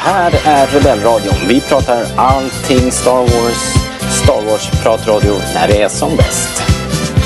här 0.00 0.32
är 0.44 0.66
Rebellradion. 0.66 1.34
Vi 1.48 1.60
pratar 1.60 2.06
allting 2.16 2.92
Star 2.92 3.20
Wars. 3.20 3.74
Star 4.22 4.42
Wars-pratradio 4.42 5.34
när 5.54 5.68
det 5.68 5.82
är 5.82 5.88
som 5.88 6.16
bäst. 6.16 6.62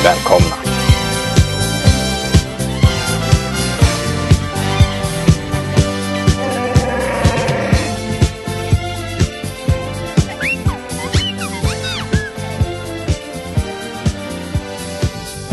Välkomna! 0.05 0.57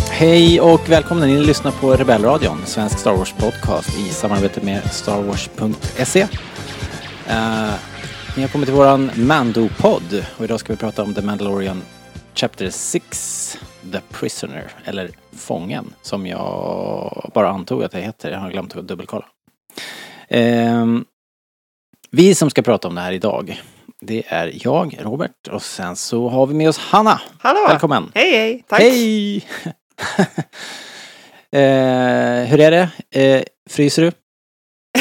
Hej 0.09 0.61
och 0.61 0.89
välkomna! 0.89 1.25
Ni 1.25 1.39
lyssnar 1.39 1.71
på 1.71 1.93
Rebellradion, 1.93 2.57
svensk 2.65 2.99
Star 2.99 3.13
Wars-podcast 3.13 3.99
i 4.07 4.13
samarbete 4.13 4.61
med 4.61 4.81
starwars.se. 4.91 6.27
Uh, 7.31 7.73
ni 8.35 8.41
har 8.41 8.47
kommit 8.49 8.67
till 8.67 8.75
våran 8.75 9.11
Mando-podd 9.15 10.25
och 10.37 10.43
idag 10.43 10.59
ska 10.59 10.73
vi 10.73 10.77
prata 10.77 11.03
om 11.03 11.13
The 11.13 11.21
Mandalorian 11.21 11.81
Chapter 12.35 12.69
6, 12.69 13.57
The 13.91 13.99
Prisoner, 14.09 14.71
eller 14.85 15.09
Fången, 15.31 15.93
som 16.01 16.27
jag 16.27 17.31
bara 17.33 17.49
antog 17.49 17.83
att 17.83 17.91
det 17.91 18.01
heter. 18.01 18.31
Jag 18.31 18.39
har 18.39 18.51
glömt 18.51 18.75
att 18.75 18.87
dubbelkolla. 18.87 19.25
Uh, 20.35 20.99
vi 22.09 22.35
som 22.35 22.49
ska 22.49 22.61
prata 22.61 22.87
om 22.87 22.95
det 22.95 23.01
här 23.01 23.11
idag, 23.11 23.61
det 24.01 24.23
är 24.27 24.51
jag, 24.63 24.97
Robert, 25.01 25.47
och 25.51 25.61
sen 25.61 25.95
så 25.95 26.29
har 26.29 26.47
vi 26.47 26.53
med 26.53 26.69
oss 26.69 26.77
Hanna. 26.77 27.21
Hallå! 27.39 27.65
Välkommen! 27.67 28.11
Hej 28.15 28.31
hej! 28.31 28.63
Tack! 28.67 28.79
Hej! 28.79 29.35
eh, 31.51 32.49
hur 32.49 32.59
är 32.59 32.71
det? 32.71 32.89
Eh, 33.11 33.43
fryser 33.69 34.01
du? 34.01 34.11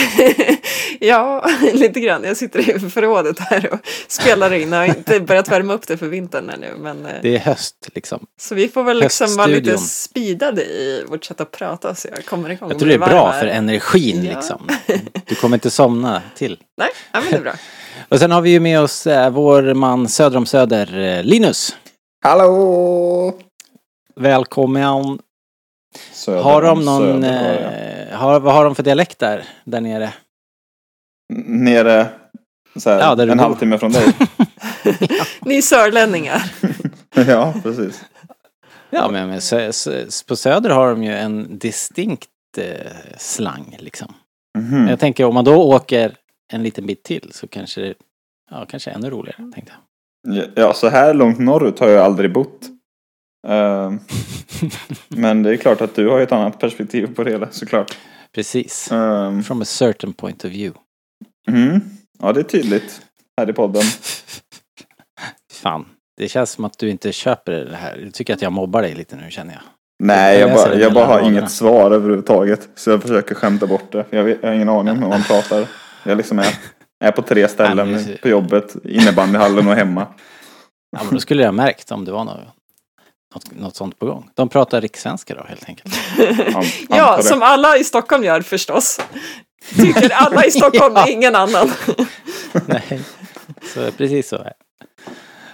ja, 1.01 1.45
lite 1.75 2.01
grann. 2.01 2.25
Jag 2.25 2.37
sitter 2.37 2.71
i 2.77 2.91
förrådet 2.91 3.39
här 3.39 3.73
och 3.73 3.79
spelar 4.09 4.53
in. 4.53 4.73
Jag 4.73 4.79
har 4.79 4.87
inte 4.87 5.21
börjat 5.21 5.49
värma 5.49 5.73
upp 5.75 5.87
det 5.87 5.97
för 5.97 6.07
vintern 6.09 6.51
ännu. 6.51 6.67
Men, 6.79 7.07
eh, 7.07 7.13
Det 7.23 7.35
är 7.35 7.39
höst 7.39 7.89
liksom. 7.95 8.27
så 8.41 8.55
vi 8.55 8.69
får 8.69 8.83
väl 8.83 8.99
liksom 9.01 9.37
vara 9.37 9.47
lite 9.47 9.79
speedade 9.79 10.63
i 10.65 11.05
vårt 11.09 11.25
sätt 11.25 11.41
att 11.41 11.51
prata 11.51 11.95
så 11.95 12.09
jag 12.15 12.25
kommer 12.25 12.51
igång. 12.51 12.71
Jag 12.71 12.79
tror 12.79 12.89
det 12.89 12.95
är 12.95 12.99
bra 12.99 13.33
för 13.33 13.47
energin 13.47 14.25
Ja. 14.25 14.35
liksom. 14.35 14.69
Du 15.27 15.35
kommer 15.35 15.57
inte 15.57 15.71
somna 15.71 16.23
till. 16.37 16.59
Nej, 16.79 16.89
ja, 17.13 17.21
men 17.21 17.31
det 17.31 17.37
är 17.37 17.41
bra. 17.43 17.53
Och 18.09 18.19
sen 18.19 18.31
har 18.31 18.41
vi 18.41 18.51
ju 18.51 18.61
med 18.61 18.81
oss 18.81 19.07
eh, 19.07 19.31
vår 19.31 19.75
man 19.75 20.09
söder 20.09 20.37
om 20.39 20.47
Söder, 20.47 20.99
eh, 21.19 21.25
Linus. 21.25 21.77
Hallå! 22.25 23.35
Välkommen. 24.17 25.19
Söder 26.13 26.43
Har 26.43 26.63
de 26.63 26.79
om 26.79 26.85
någon, 26.85 27.25
eh, 27.25 28.17
har, 28.19 28.41
vad 28.41 28.55
har 28.55 28.65
de 28.65 28.75
för 28.75 28.83
dialekt 28.83 29.19
där, 29.19 29.45
där 29.65 29.81
nere? 29.81 30.13
Nere 31.45 32.09
så 32.77 32.91
här, 32.91 32.99
Ja, 32.99 33.23
en 33.23 33.29
bor. 33.29 33.37
halvtimme 33.37 33.79
från 33.79 33.93
dig. 33.93 34.05
Ni 35.41 35.63
sörlänningar. 35.63 36.43
ja, 37.15 37.55
precis. 37.63 38.05
Ja, 38.91 39.09
men, 39.11 39.29
men 39.29 39.41
sö, 39.41 39.73
sö, 39.73 40.05
på 40.29 40.37
Söder 40.37 40.71
har 40.71 40.91
de 40.91 41.05
ju 41.05 41.15
en 41.15 41.59
distinkt 41.59 42.29
eh, 42.59 42.93
slang 43.19 43.77
liksom. 43.79 44.15
Mhm. 44.59 44.89
Jag 44.89 45.01
tänker 45.01 45.25
om 45.25 45.35
man 45.35 45.45
då 45.45 45.57
åker 45.63 46.17
en 46.53 46.63
liten 46.63 46.87
bit 46.87 47.03
till 47.03 47.31
så 47.33 47.49
kanske 47.49 47.81
det, 47.81 47.95
ja 48.51 48.67
kanske 48.69 48.91
ännu 48.91 49.11
roligare 49.11 49.51
tänkte 49.55 49.73
jag. 49.73 50.49
Ja, 50.55 50.73
så 50.73 50.89
här 50.89 51.15
långt 51.15 51.39
norrut 51.39 51.79
har 51.79 51.89
jag 51.89 52.05
aldrig 52.05 52.33
bott. 52.33 52.61
Ehm, 53.49 53.99
men 55.09 55.43
det 55.43 55.51
är 55.53 55.57
klart 55.57 55.81
att 55.81 55.95
du 55.95 56.09
har 56.09 56.21
ett 56.21 56.33
annat 56.33 56.59
perspektiv 56.61 57.15
på 57.15 57.25
det 57.25 57.31
hela 57.31 57.51
såklart. 57.51 57.99
Precis. 58.35 58.93
Um, 58.93 59.43
From 59.43 59.63
a 59.63 59.65
certain 59.65 60.13
point 60.13 60.45
of 60.45 60.51
view. 60.51 60.81
mm, 61.49 61.81
ja, 62.19 62.33
det 62.33 62.41
är 62.41 62.45
tydligt 62.45 63.01
här 63.41 63.51
i 63.51 63.53
podden. 63.53 63.83
Fan, 65.53 65.87
det 66.17 66.29
känns 66.29 66.51
som 66.51 66.65
att 66.65 66.79
du 66.79 66.91
inte 66.91 67.13
köper 67.13 67.53
det 67.53 67.77
här. 67.77 67.97
Du 67.97 68.11
tycker 68.11 68.35
att 68.35 68.43
jag 68.43 68.53
mobbar 68.53 68.83
dig 68.83 68.95
lite 68.95 69.17
nu 69.17 69.31
känner 69.31 69.53
jag. 69.53 69.63
Nej, 70.03 70.39
Jag 70.39 70.51
jag, 70.51 70.57
bara, 70.57 70.75
jag 70.75 70.93
bara 70.95 71.07
har 71.07 71.15
raderna. 71.19 71.39
inget 71.39 71.51
svar 71.51 71.91
överhuvudtaget. 71.91 72.69
Så 72.75 72.91
jag 72.91 73.03
försöker 73.03 73.35
skämta 73.35 73.67
bort 73.67 73.93
det. 73.93 74.05
Jag, 74.11 74.25
vet, 74.25 74.39
jag 74.43 74.49
har 74.49 74.55
ingen 74.55 74.69
aning 74.69 74.93
om 74.93 75.03
hur 75.03 75.09
man 75.09 75.23
pratar. 75.23 75.69
Jag 76.05 76.17
liksom 76.17 76.39
är, 76.39 76.55
är 77.05 77.11
på 77.13 77.23
tre 77.23 77.49
ställen 77.55 78.05
på 78.23 78.29
jobbet, 78.29 78.77
innebandyhallen 78.85 79.69
och 79.69 79.75
hemma. 79.75 80.07
Ja, 80.97 81.03
men 81.05 81.15
då 81.15 81.21
skulle 81.21 81.43
jag 81.43 81.55
märkt 81.55 81.93
om 81.93 82.05
det 82.05 82.13
var 82.13 82.25
något, 82.25 82.41
något, 83.35 83.51
något 83.61 83.77
sånt 83.77 83.99
på 83.99 84.07
gång. 84.07 84.31
De 84.35 84.49
pratar 84.49 84.81
rikssvenska 84.81 85.35
då 85.35 85.45
helt 85.49 85.69
enkelt. 85.69 85.95
An- 86.57 86.65
Ja, 86.89 87.23
som 87.23 87.43
alla 87.43 87.77
i 87.77 87.85
Stockholm 87.85 88.25
gör 88.25 88.41
förstås. 88.43 89.01
Tycker 89.77 90.11
alla 90.13 90.45
i 90.45 90.51
Stockholm, 90.51 90.95
Ja. 90.97 91.09
ingen 91.09 91.35
annan. 91.37 91.71
Nej, 92.67 93.01
så 93.75 93.91
precis 93.93 94.29
så 94.29 94.37
är. 94.37 94.53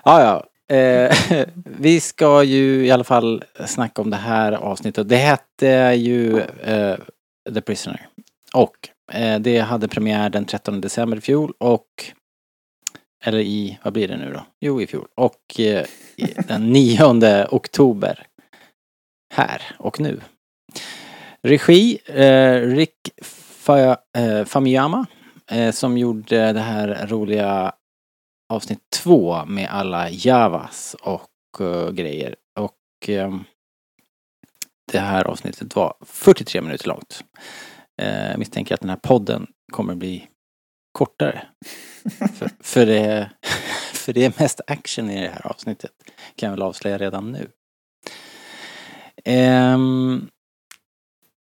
Ja, 0.05 0.23
ja. 0.23 0.45
Eh, 0.77 1.17
vi 1.65 2.01
ska 2.01 2.43
ju 2.43 2.87
i 2.87 2.91
alla 2.91 3.05
fall 3.05 3.45
snacka 3.67 4.03
om 4.03 4.11
det 4.11 4.17
här 4.17 4.53
avsnittet. 4.53 5.09
Det 5.09 5.17
hette 5.17 5.67
ju 5.97 6.41
eh, 6.65 6.97
The 7.55 7.61
Prisoner. 7.61 8.09
Och 8.55 8.73
eh, 9.13 9.39
det 9.41 9.59
hade 9.59 9.89
premiär 9.89 10.29
den 10.31 10.45
13 10.45 10.81
december 10.81 11.17
i 11.17 11.21
fjol 11.21 11.53
och 11.59 11.87
eller 13.25 13.39
i, 13.39 13.79
vad 13.83 13.93
blir 13.93 14.09
det 14.09 14.17
nu 14.17 14.33
då? 14.33 14.47
Jo, 14.61 14.81
i 14.83 14.87
fjol. 14.87 15.07
Och 15.15 15.61
eh, 15.61 15.87
den 16.49 16.73
9 16.73 17.47
oktober. 17.51 18.27
Här 19.35 19.63
och 19.79 20.01
nu. 20.01 20.21
Regi, 21.43 21.99
eh, 22.07 22.61
Rick 22.61 22.97
Fa- 23.67 23.97
eh, 24.19 24.45
Famiyama 24.45 25.07
eh, 25.51 25.73
som 25.73 25.99
gjorde 25.99 26.53
det 26.53 26.61
här 26.61 27.07
roliga 27.07 27.73
avsnitt 28.53 28.81
två 29.03 29.45
med 29.45 29.69
alla 29.71 30.11
Javas 30.11 30.97
och 31.03 31.61
eh, 31.61 31.91
grejer. 31.91 32.37
Och 32.61 33.09
eh, 33.09 33.37
det 34.93 34.99
här 34.99 35.25
avsnittet 35.25 35.77
var 35.77 35.95
43 36.05 36.61
minuter 36.61 36.89
långt. 36.89 37.25
Eh, 38.03 38.31
jag 38.31 38.39
misstänker 38.39 38.75
att 38.75 38.81
den 38.81 38.91
här 38.91 38.97
podden 39.03 39.47
kommer 39.73 39.95
bli 39.95 40.29
kortare. 40.97 41.43
för, 42.39 42.51
för, 42.61 42.87
det, 42.87 43.31
för 43.93 44.13
det 44.13 44.25
är 44.25 44.33
mest 44.39 44.61
action 44.67 45.11
i 45.11 45.23
det 45.23 45.29
här 45.29 45.47
avsnittet. 45.47 45.91
Kan 46.37 46.47
jag 46.47 46.51
väl 46.57 46.63
avslöja 46.63 46.99
redan 46.99 47.33
nu. 47.33 47.49
Um, 49.75 50.29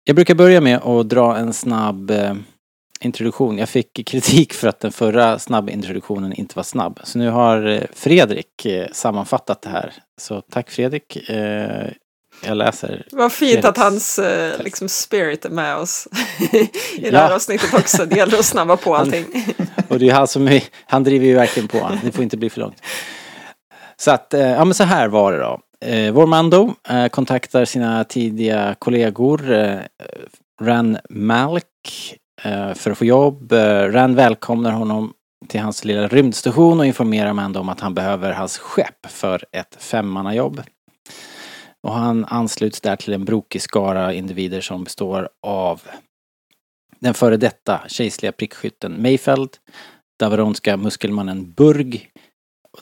jag 0.03 0.15
brukar 0.15 0.35
börja 0.35 0.61
med 0.61 0.77
att 0.77 1.09
dra 1.09 1.37
en 1.37 1.53
snabb 1.53 2.11
eh, 2.11 2.35
introduktion. 3.01 3.57
Jag 3.57 3.69
fick 3.69 4.07
kritik 4.07 4.53
för 4.53 4.67
att 4.67 4.79
den 4.79 4.91
förra 4.91 5.39
snabbintroduktionen 5.39 6.33
inte 6.33 6.55
var 6.55 6.63
snabb. 6.63 6.99
Så 7.03 7.19
nu 7.19 7.29
har 7.29 7.65
eh, 7.67 7.83
Fredrik 7.93 8.65
eh, 8.65 8.87
sammanfattat 8.91 9.61
det 9.61 9.69
här. 9.69 9.93
Så 10.21 10.41
tack 10.41 10.69
Fredrik. 10.69 11.29
Eh, 11.29 11.91
jag 12.45 12.57
läser. 12.57 13.05
Vad 13.11 13.31
fint 13.31 13.51
Fredriks 13.51 13.65
att 13.69 13.77
hans 13.77 14.19
eh, 14.19 14.61
liksom, 14.63 14.89
spirit 14.89 15.45
är 15.45 15.49
med 15.49 15.75
oss 15.77 16.07
i 16.97 17.09
det 17.09 17.17
här 17.17 17.31
avsnittet 17.35 17.73
också. 17.73 18.05
Det 18.05 18.15
gäller 18.15 18.37
att 18.39 18.45
snabba 18.45 18.77
på 18.77 18.95
allting. 18.95 19.25
Och 19.87 19.99
det 19.99 20.09
är 20.09 20.13
han 20.13 20.27
som, 20.27 20.47
är- 20.47 20.63
han 20.85 21.03
driver 21.03 21.25
ju 21.25 21.33
verkligen 21.35 21.67
på. 21.67 21.89
Det 22.03 22.11
får 22.11 22.23
inte 22.23 22.37
bli 22.37 22.49
för 22.49 22.59
långt. 22.61 22.81
Så 23.97 24.11
att, 24.11 24.33
eh, 24.33 24.41
ja 24.49 24.65
men 24.65 24.73
så 24.73 24.83
här 24.83 25.07
var 25.07 25.31
det 25.33 25.39
då. 25.39 25.59
Eh, 25.85 26.11
vår 26.13 26.25
Mando 26.27 26.73
kontaktar 27.11 27.65
sina 27.65 28.03
tidiga 28.03 28.75
kollegor 28.79 29.41
Ran 30.61 30.97
Malik 31.09 32.15
eh, 32.43 32.73
för 32.73 32.91
att 32.91 32.97
få 32.97 33.05
jobb. 33.05 33.51
Ran 33.91 34.15
välkomnar 34.15 34.71
honom 34.71 35.13
till 35.47 35.59
hans 35.61 35.85
lilla 35.85 36.07
rymdstation 36.07 36.79
och 36.79 36.85
informerar 36.85 37.33
Mando 37.33 37.59
om 37.59 37.69
att 37.69 37.79
han 37.79 37.93
behöver 37.93 38.31
hans 38.31 38.57
skepp 38.57 39.05
för 39.07 39.43
ett 39.51 39.75
femmannajobb. 39.79 40.61
Och 41.83 41.93
han 41.93 42.25
ansluts 42.25 42.81
där 42.81 42.95
till 42.95 43.13
en 43.13 43.25
brokig 43.25 43.61
skara 43.61 44.13
individer 44.13 44.61
som 44.61 44.83
består 44.83 45.29
av 45.41 45.81
den 46.99 47.13
före 47.13 47.37
detta 47.37 47.81
kejserliga 47.87 48.31
prickskytten 48.31 49.01
Mayfeld, 49.01 49.57
Davaronska 50.19 50.77
muskelmannen 50.77 51.51
Burg, 51.51 52.09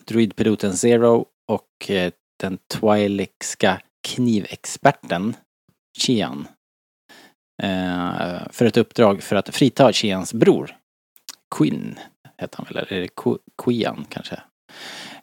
druidpiloten 0.06 0.78
Zero 0.78 1.26
och 1.48 1.90
eh, 1.90 2.12
den 2.40 2.58
Twi'lekska 2.74 3.78
knivexperten 4.08 5.36
Chian. 5.98 6.48
Eh, 7.64 8.50
för 8.52 8.66
ett 8.66 8.78
uppdrag 8.78 9.24
för 9.24 9.36
att 9.36 9.56
frita 9.56 9.94
Chians 9.94 10.34
bror. 10.34 10.78
Quinn 11.56 12.00
heter 12.38 12.58
han 12.58 12.66
väl, 12.70 12.78
eller 12.78 12.94
är 12.94 13.02
det 13.02 13.40
Quian 13.64 14.06
kanske? 14.10 14.36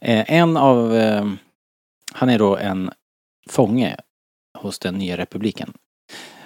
Eh, 0.00 0.32
en 0.32 0.56
av, 0.56 0.92
han 2.14 2.28
är 2.28 2.38
då 2.38 2.56
en 2.56 2.90
fånge 3.48 3.96
hos 4.58 4.78
den 4.78 4.94
nya 4.94 5.16
republiken. 5.16 5.72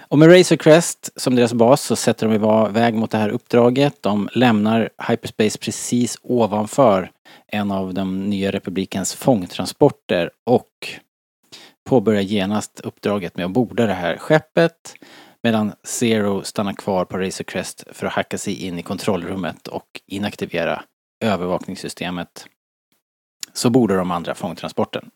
Och 0.08 0.19
med 0.19 0.28
Razor 0.28 0.56
Crest 0.56 1.10
som 1.16 1.34
deras 1.34 1.52
bas 1.52 1.82
så 1.82 1.96
sätter 1.96 2.28
de 2.28 2.34
iväg 2.70 2.94
mot 2.94 3.10
det 3.10 3.19
här 3.19 3.28
uppdraget. 3.28 4.02
De 4.02 4.28
lämnar 4.32 4.90
hyperspace 5.08 5.58
precis 5.58 6.19
ovanför 6.22 7.10
en 7.46 7.70
av 7.70 7.94
de 7.94 8.31
nya 8.31 8.50
republikens 8.50 9.14
fångtransporter 9.14 10.31
och 10.46 10.69
påbörjar 11.88 12.22
genast 12.22 12.81
uppdraget 12.81 13.37
med 13.37 13.46
att 13.46 13.52
borda 13.52 13.87
det 13.87 13.94
här 13.94 14.16
skeppet 14.16 14.94
Medan 15.43 15.72
Zero 15.82 16.43
stannar 16.43 16.72
kvar 16.72 17.05
på 17.05 17.19
Razor 17.19 17.44
Crest 17.44 17.84
för 17.93 18.06
att 18.06 18.12
hacka 18.12 18.38
sig 18.38 18.66
in 18.66 18.78
i 18.78 18.82
kontrollrummet 18.82 19.69
och 19.69 20.00
inaktivera 20.06 20.84
övervakningssystemet. 21.25 22.46
Så 23.52 23.70
borde 23.70 23.96
de 23.96 24.10
andra 24.10 24.34
fångtransporten. 24.34 25.10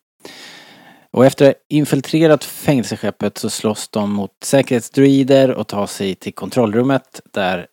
Och 1.17 1.27
efter 1.27 1.51
att 1.51 1.57
ha 1.57 1.63
infiltrerat 1.69 2.45
fängelseskeppet 2.45 3.39
så 3.39 3.51
slåss 3.51 3.89
de 3.89 4.13
mot 4.13 4.31
säkerhetsdruider 4.45 5.51
och 5.51 5.67
tar 5.69 5.87
sig 5.87 6.15
till 6.15 6.35
kontrollrummet 6.35 7.21
där 7.33 7.67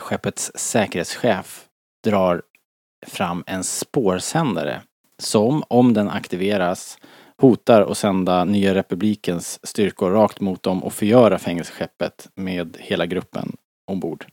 skeppets 0.00 0.52
säkerhetschef 0.54 1.64
drar 2.04 2.42
fram 3.06 3.44
en 3.46 3.64
spårsändare 3.64 4.82
som, 5.18 5.64
om 5.68 5.94
den 5.94 6.10
aktiveras, 6.10 6.98
hotar 7.36 7.82
att 7.82 7.98
sända 7.98 8.44
Nya 8.44 8.74
Republikens 8.74 9.66
styrkor 9.66 10.10
rakt 10.10 10.40
mot 10.40 10.62
dem 10.62 10.84
och 10.84 10.92
förgöra 10.92 11.38
fängelseskeppet 11.38 12.28
med 12.34 12.76
hela 12.80 13.06
gruppen 13.06 13.56
ombord. 13.86 14.26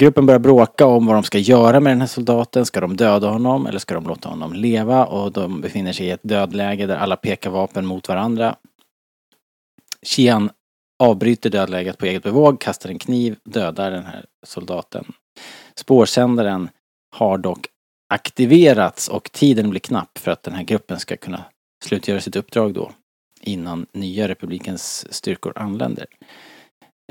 Gruppen 0.00 0.26
börjar 0.26 0.38
bråka 0.38 0.86
om 0.86 1.06
vad 1.06 1.16
de 1.16 1.22
ska 1.22 1.38
göra 1.38 1.80
med 1.80 1.90
den 1.90 2.00
här 2.00 2.08
soldaten. 2.08 2.66
Ska 2.66 2.80
de 2.80 2.96
döda 2.96 3.28
honom 3.28 3.66
eller 3.66 3.78
ska 3.78 3.94
de 3.94 4.06
låta 4.06 4.28
honom 4.28 4.52
leva? 4.52 5.06
Och 5.06 5.32
de 5.32 5.60
befinner 5.60 5.92
sig 5.92 6.06
i 6.06 6.10
ett 6.10 6.20
dödläge 6.22 6.86
där 6.86 6.96
alla 6.96 7.16
pekar 7.16 7.50
vapen 7.50 7.86
mot 7.86 8.08
varandra. 8.08 8.56
Qian 10.06 10.50
avbryter 10.98 11.50
dödläget 11.50 11.98
på 11.98 12.06
eget 12.06 12.22
bevåg, 12.22 12.60
kastar 12.60 12.90
en 12.90 12.98
kniv, 12.98 13.36
dödar 13.44 13.90
den 13.90 14.04
här 14.04 14.24
soldaten. 14.46 15.12
Spårsändaren 15.74 16.68
har 17.16 17.38
dock 17.38 17.66
aktiverats 18.14 19.08
och 19.08 19.32
tiden 19.32 19.70
blir 19.70 19.80
knapp 19.80 20.18
för 20.18 20.30
att 20.30 20.42
den 20.42 20.54
här 20.54 20.62
gruppen 20.62 20.98
ska 21.00 21.16
kunna 21.16 21.44
slutgöra 21.84 22.20
sitt 22.20 22.36
uppdrag 22.36 22.74
då 22.74 22.92
innan 23.40 23.86
nya 23.92 24.28
republikens 24.28 25.12
styrkor 25.14 25.52
anländer. 25.56 26.06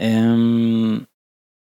Um, 0.02 1.06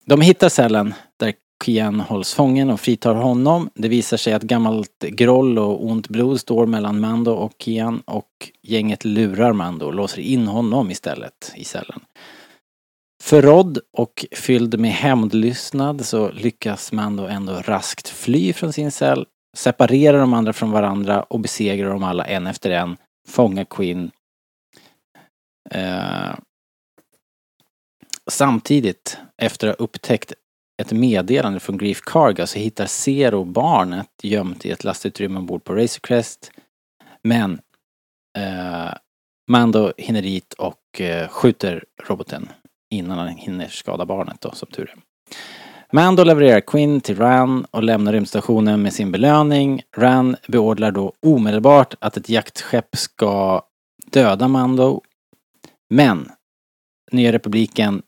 de 0.05 0.21
hittar 0.21 0.49
cellen 0.49 0.93
där 1.17 1.33
Kian 1.65 1.99
hålls 1.99 2.33
fången 2.33 2.69
och 2.69 2.79
fritar 2.79 3.13
honom. 3.15 3.69
Det 3.73 3.87
visar 3.87 4.17
sig 4.17 4.33
att 4.33 4.43
gammalt 4.43 4.99
groll 4.99 5.59
och 5.59 5.85
ont 5.85 6.07
blod 6.07 6.39
står 6.39 6.65
mellan 6.65 6.99
Mando 6.99 7.31
och 7.31 7.53
Kian 7.59 8.01
och 8.05 8.29
gänget 8.61 9.05
lurar 9.05 9.53
Mando 9.53 9.85
och 9.85 9.93
låser 9.93 10.21
in 10.21 10.47
honom 10.47 10.91
istället 10.91 11.51
i 11.55 11.63
cellen. 11.63 11.99
Förrådd 13.23 13.79
och 13.97 14.25
fylld 14.31 14.79
med 14.79 14.91
hämndlystnad 14.91 16.05
så 16.05 16.31
lyckas 16.31 16.91
Mando 16.91 17.25
ändå 17.25 17.53
raskt 17.53 18.09
fly 18.09 18.53
från 18.53 18.73
sin 18.73 18.91
cell, 18.91 19.25
separera 19.57 20.17
de 20.17 20.33
andra 20.33 20.53
från 20.53 20.71
varandra 20.71 21.23
och 21.23 21.39
besegra 21.39 21.89
dem 21.89 22.03
alla 22.03 22.25
en 22.25 22.47
efter 22.47 22.71
en, 22.71 22.97
fånga 23.27 23.65
Quinn. 23.65 24.11
Eh, 25.71 26.31
samtidigt, 28.29 29.17
efter 29.37 29.67
att 29.67 29.79
ha 29.79 29.83
upptäckt 29.83 30.33
ett 30.81 30.91
meddelande 30.91 31.59
från 31.59 31.77
Grief 31.77 32.01
Carga 32.01 32.47
så 32.47 32.59
hittar 32.59 32.85
Zero 32.85 33.43
barnet 33.43 34.09
gömt 34.23 34.65
i 34.65 34.71
ett 34.71 34.83
lastutrymme 34.83 35.39
ombord 35.39 35.63
på 35.63 35.75
Racercrest. 35.75 36.51
Men 37.23 37.61
eh, 38.37 38.93
Mando 39.51 39.93
hinner 39.97 40.21
dit 40.21 40.53
och 40.53 41.01
eh, 41.01 41.27
skjuter 41.27 41.83
roboten 42.03 42.49
innan 42.91 43.17
han 43.17 43.27
hinner 43.27 43.67
skada 43.67 44.05
barnet 44.05 44.41
då, 44.41 44.51
som 44.51 44.67
tur 44.67 44.89
är. 44.89 44.95
Mando 45.93 46.23
levererar 46.23 46.59
Quinn 46.59 47.01
till 47.01 47.17
Ran 47.17 47.65
och 47.71 47.83
lämnar 47.83 48.13
rymdstationen 48.13 48.81
med 48.81 48.93
sin 48.93 49.11
belöning. 49.11 49.81
Ran 49.97 50.35
beordrar 50.47 50.91
då 50.91 51.13
omedelbart 51.19 51.95
att 51.99 52.17
ett 52.17 52.29
jaktskepp 52.29 52.97
ska 52.97 53.61
döda 54.11 54.47
Mando. 54.47 55.01
Men 55.89 56.29
Nya 57.11 57.31
Republiken 57.31 58.01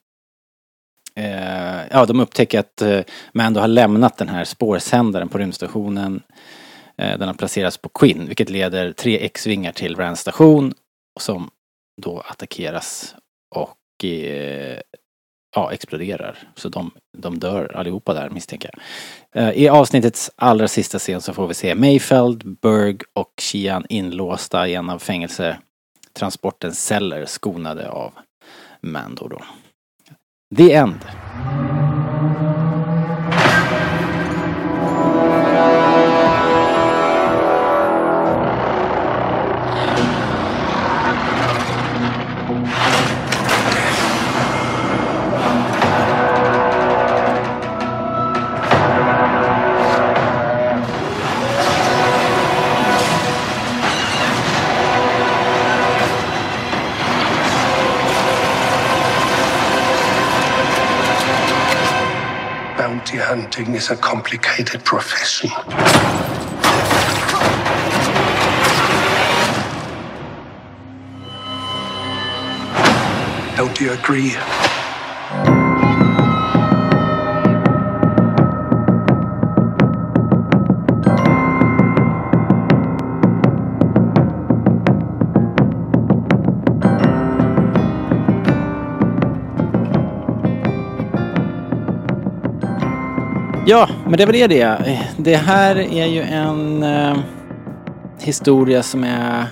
eh, 1.16 1.88
ja, 1.92 2.06
de 2.06 2.20
upptäcker 2.20 2.60
att 2.60 2.82
eh, 2.82 3.02
Mando 3.34 3.60
har 3.60 3.68
lämnat 3.68 4.18
den 4.18 4.30
här 4.30 4.44
spårsändaren 4.46 5.30
på 5.30 5.38
rymdstationen. 5.38 6.24
Eh, 6.98 7.18
den 7.18 7.28
har 7.28 7.36
placerats 7.36 7.78
på 7.78 7.90
Quinn, 7.90 8.28
vilket 8.28 8.50
leder 8.50 8.92
tre 8.92 9.26
X-vingar 9.26 9.72
till 9.72 9.96
Rans 9.96 10.20
station 10.20 10.74
som 11.20 11.50
då 12.02 12.20
attackeras 12.20 13.16
och 13.56 14.06
eh, 14.06 14.80
ja, 15.56 15.72
exploderar. 15.72 16.38
Så 16.56 16.70
de, 16.70 16.92
de 17.18 17.40
dör 17.40 17.76
allihopa 17.76 18.14
där 18.14 18.30
misstänker 18.30 18.70
jag. 18.74 19.44
Eh, 19.44 19.54
I 19.54 19.70
avsnittets 19.70 20.32
allra 20.36 20.68
sista 20.68 21.00
scen 21.00 21.22
så 21.22 21.34
får 21.34 21.48
vi 21.48 21.54
se 21.54 21.76
Mayfeld, 21.76 22.58
Berg 22.62 22.98
och 23.14 23.34
Shian 23.42 23.86
inlåsta 23.90 24.68
i 24.68 24.76
en 24.76 24.90
av 24.90 25.00
fängelsetransportens 25.00 26.86
celler 26.86 27.26
skonade 27.26 27.90
av 27.90 28.14
Mando 28.82 29.28
då. 29.28 29.42
The 30.54 30.72
End. 30.72 31.04
Is 63.56 63.92
a 63.92 63.96
complicated 63.96 64.84
profession. 64.84 65.52
Don't 73.56 73.80
you 73.80 73.92
agree? 73.92 74.32
Men 94.14 94.18
det 94.18 94.26
var 94.26 94.34
det 94.34 94.48
det. 94.48 95.00
Det 95.18 95.36
här 95.36 95.76
är 95.76 96.06
ju 96.06 96.22
en 96.22 96.84
eh, 96.84 97.18
historia 98.20 98.84
som 98.84 99.04
är 99.04 99.46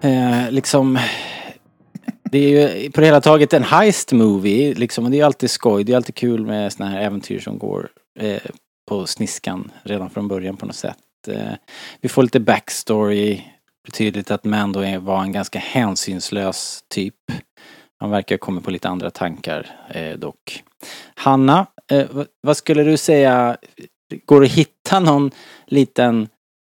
eh, 0.00 0.50
liksom 0.50 0.98
det 2.24 2.38
är 2.38 2.48
ju 2.48 2.90
på 2.90 3.00
det 3.00 3.06
hela 3.06 3.20
taget 3.20 3.52
en 3.52 3.62
heist 3.62 4.12
movie 4.12 4.74
liksom 4.74 5.04
och 5.04 5.10
det 5.10 5.20
är 5.20 5.24
alltid 5.24 5.50
skoj. 5.50 5.84
Det 5.84 5.92
är 5.92 5.96
alltid 5.96 6.14
kul 6.14 6.46
med 6.46 6.72
såna 6.72 6.88
här 6.88 7.00
äventyr 7.00 7.38
som 7.40 7.58
går 7.58 7.88
eh, 8.18 8.42
på 8.88 9.06
sniskan 9.06 9.70
redan 9.82 10.10
från 10.10 10.28
början 10.28 10.56
på 10.56 10.66
något 10.66 10.76
sätt. 10.76 11.28
Eh, 11.28 11.52
vi 12.00 12.08
får 12.08 12.22
lite 12.22 12.40
backstory. 12.40 13.40
Betydligt 13.86 14.30
att 14.30 14.44
Mando 14.44 14.80
är- 14.80 14.98
var 14.98 15.22
en 15.22 15.32
ganska 15.32 15.58
hänsynslös 15.58 16.84
typ. 16.88 17.14
Han 18.00 18.10
verkar 18.10 18.34
ha 18.34 18.38
kommit 18.38 18.64
på 18.64 18.70
lite 18.70 18.88
andra 18.88 19.10
tankar 19.10 19.66
eh, 19.90 20.18
dock. 20.18 20.62
Hanna, 21.14 21.66
eh, 21.90 22.06
vad- 22.10 22.26
vad 22.40 22.56
skulle 22.56 22.82
du 22.82 22.96
säga, 22.96 23.56
går 24.26 24.40
det 24.40 24.46
att 24.46 24.52
hitta 24.52 25.00
någon 25.00 25.30
liten 25.66 26.28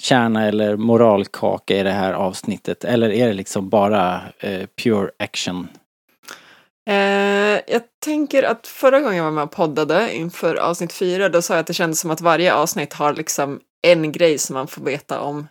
kärna 0.02 0.46
eller 0.48 0.76
moralkaka 0.76 1.76
i 1.76 1.82
det 1.82 1.90
här 1.92 2.12
avsnittet? 2.12 2.84
Eller 2.84 3.10
är 3.10 3.26
det 3.26 3.34
liksom 3.34 3.68
bara 3.68 4.20
eh, 4.38 4.66
pure 4.82 5.10
action? 5.18 5.68
Eh, 6.90 7.60
jag 7.66 7.82
tänker 8.04 8.42
att 8.42 8.66
förra 8.66 9.00
gången 9.00 9.16
jag 9.16 9.24
var 9.24 9.30
med 9.30 9.44
och 9.44 9.50
poddade 9.52 10.14
inför 10.16 10.54
avsnitt 10.56 10.92
fyra, 10.92 11.28
då 11.28 11.42
sa 11.42 11.54
jag 11.54 11.60
att 11.60 11.66
det 11.66 11.74
kändes 11.74 12.00
som 12.00 12.10
att 12.10 12.20
varje 12.20 12.54
avsnitt 12.54 12.92
har 12.92 13.14
liksom 13.14 13.60
en 13.86 14.12
grej 14.12 14.38
som 14.38 14.54
man 14.54 14.66
får 14.68 14.82
veta 14.82 15.20
om 15.20 15.46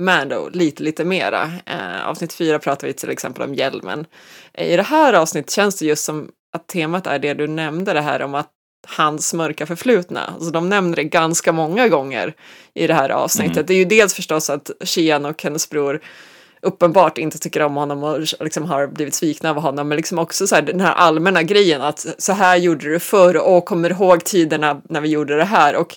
Mando 0.00 0.48
lite, 0.52 0.82
lite 0.82 1.04
mera. 1.04 1.52
Eh, 1.66 2.06
avsnitt 2.08 2.32
fyra 2.32 2.58
pratar 2.58 2.86
vi 2.86 2.92
till 2.92 3.10
exempel 3.10 3.42
om 3.42 3.54
hjälmen. 3.54 4.06
Eh, 4.54 4.72
I 4.72 4.76
det 4.76 4.82
här 4.82 5.12
avsnittet 5.12 5.50
känns 5.50 5.78
det 5.78 5.86
just 5.86 6.04
som 6.04 6.30
att 6.56 6.66
temat 6.68 7.06
är 7.06 7.18
det 7.18 7.34
du 7.34 7.46
nämnde, 7.46 7.92
det 7.92 8.00
här 8.00 8.22
om 8.22 8.34
att 8.34 8.50
hans 8.86 9.34
mörka 9.34 9.66
förflutna. 9.66 10.20
Alltså 10.34 10.50
de 10.50 10.68
nämner 10.68 10.96
det 10.96 11.04
ganska 11.04 11.52
många 11.52 11.88
gånger 11.88 12.34
i 12.74 12.86
det 12.86 12.94
här 12.94 13.10
avsnittet. 13.10 13.56
Mm. 13.56 13.66
Det 13.66 13.74
är 13.74 13.78
ju 13.78 13.84
dels 13.84 14.14
förstås 14.14 14.50
att 14.50 14.70
Shian 14.84 15.24
och 15.24 15.42
hennes 15.42 15.70
bror 15.70 16.00
uppenbart 16.62 17.18
inte 17.18 17.38
tycker 17.38 17.62
om 17.62 17.74
honom 17.74 18.02
och 18.02 18.20
liksom 18.40 18.64
har 18.64 18.86
blivit 18.86 19.14
svikna 19.14 19.50
av 19.50 19.60
honom, 19.60 19.88
men 19.88 19.96
liksom 19.96 20.18
också 20.18 20.46
så 20.46 20.54
här, 20.54 20.62
den 20.62 20.80
här 20.80 20.92
allmänna 20.92 21.42
grejen 21.42 21.82
att 21.82 22.06
så 22.18 22.32
här 22.32 22.56
gjorde 22.56 22.92
du 22.92 22.98
förr 22.98 23.36
och 23.36 23.64
kommer 23.64 23.90
ihåg 23.90 24.24
tiderna 24.24 24.80
när 24.88 25.00
vi 25.00 25.08
gjorde 25.08 25.36
det 25.36 25.44
här. 25.44 25.76
Och 25.76 25.96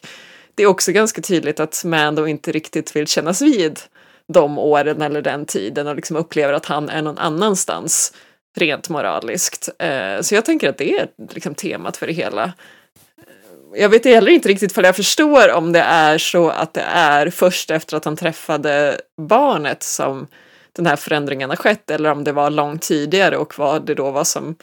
det 0.56 0.64
är 0.64 0.68
också 0.68 0.92
ganska 0.92 1.22
tydligt 1.22 1.60
att 1.60 1.84
Mando 1.86 2.28
inte 2.28 2.52
riktigt 2.52 2.96
vill 2.96 3.08
kännas 3.08 3.42
vid 3.42 3.80
de 4.28 4.58
åren 4.58 5.02
eller 5.02 5.22
den 5.22 5.46
tiden 5.46 5.88
och 5.88 5.96
liksom 5.96 6.18
upplever 6.18 6.54
att 6.54 6.66
han 6.66 6.90
är 6.90 7.02
någon 7.02 7.18
annanstans 7.18 8.14
rent 8.58 8.90
moraliskt. 8.90 9.70
Eh, 9.80 10.22
så 10.22 10.36
jag 10.36 10.46
tänker 10.46 10.70
att 10.70 10.78
det 10.78 11.00
är 11.00 11.08
liksom 11.30 11.56
temat 11.56 11.98
för 11.98 12.08
det 12.08 12.14
hela. 12.14 12.44
Eh, 12.44 13.82
jag 13.82 13.90
vet 13.90 14.06
heller 14.06 14.32
inte 14.32 14.50
riktigt 14.50 14.74
för 14.74 14.84
jag 14.84 14.96
förstår 14.96 15.52
om 15.54 15.72
det 15.72 15.80
är 15.80 16.18
så 16.18 16.50
att 16.50 16.74
det 16.74 16.86
är 16.88 17.30
först 17.30 17.72
efter 17.72 17.98
att 17.98 18.06
han 18.06 18.16
träffade 18.16 19.02
barnet 19.18 19.84
som 19.84 20.28
den 20.74 20.86
här 20.86 20.96
förändringen 20.96 21.50
har 21.50 21.58
skett 21.58 21.92
eller 21.92 22.12
om 22.12 22.24
det 22.24 22.32
var 22.32 22.50
långt 22.50 22.82
tidigare 22.82 23.38
och 23.38 23.60
vad 23.60 23.86
det 23.86 23.96
då 23.96 24.12
var 24.12 24.24
som 24.24 24.56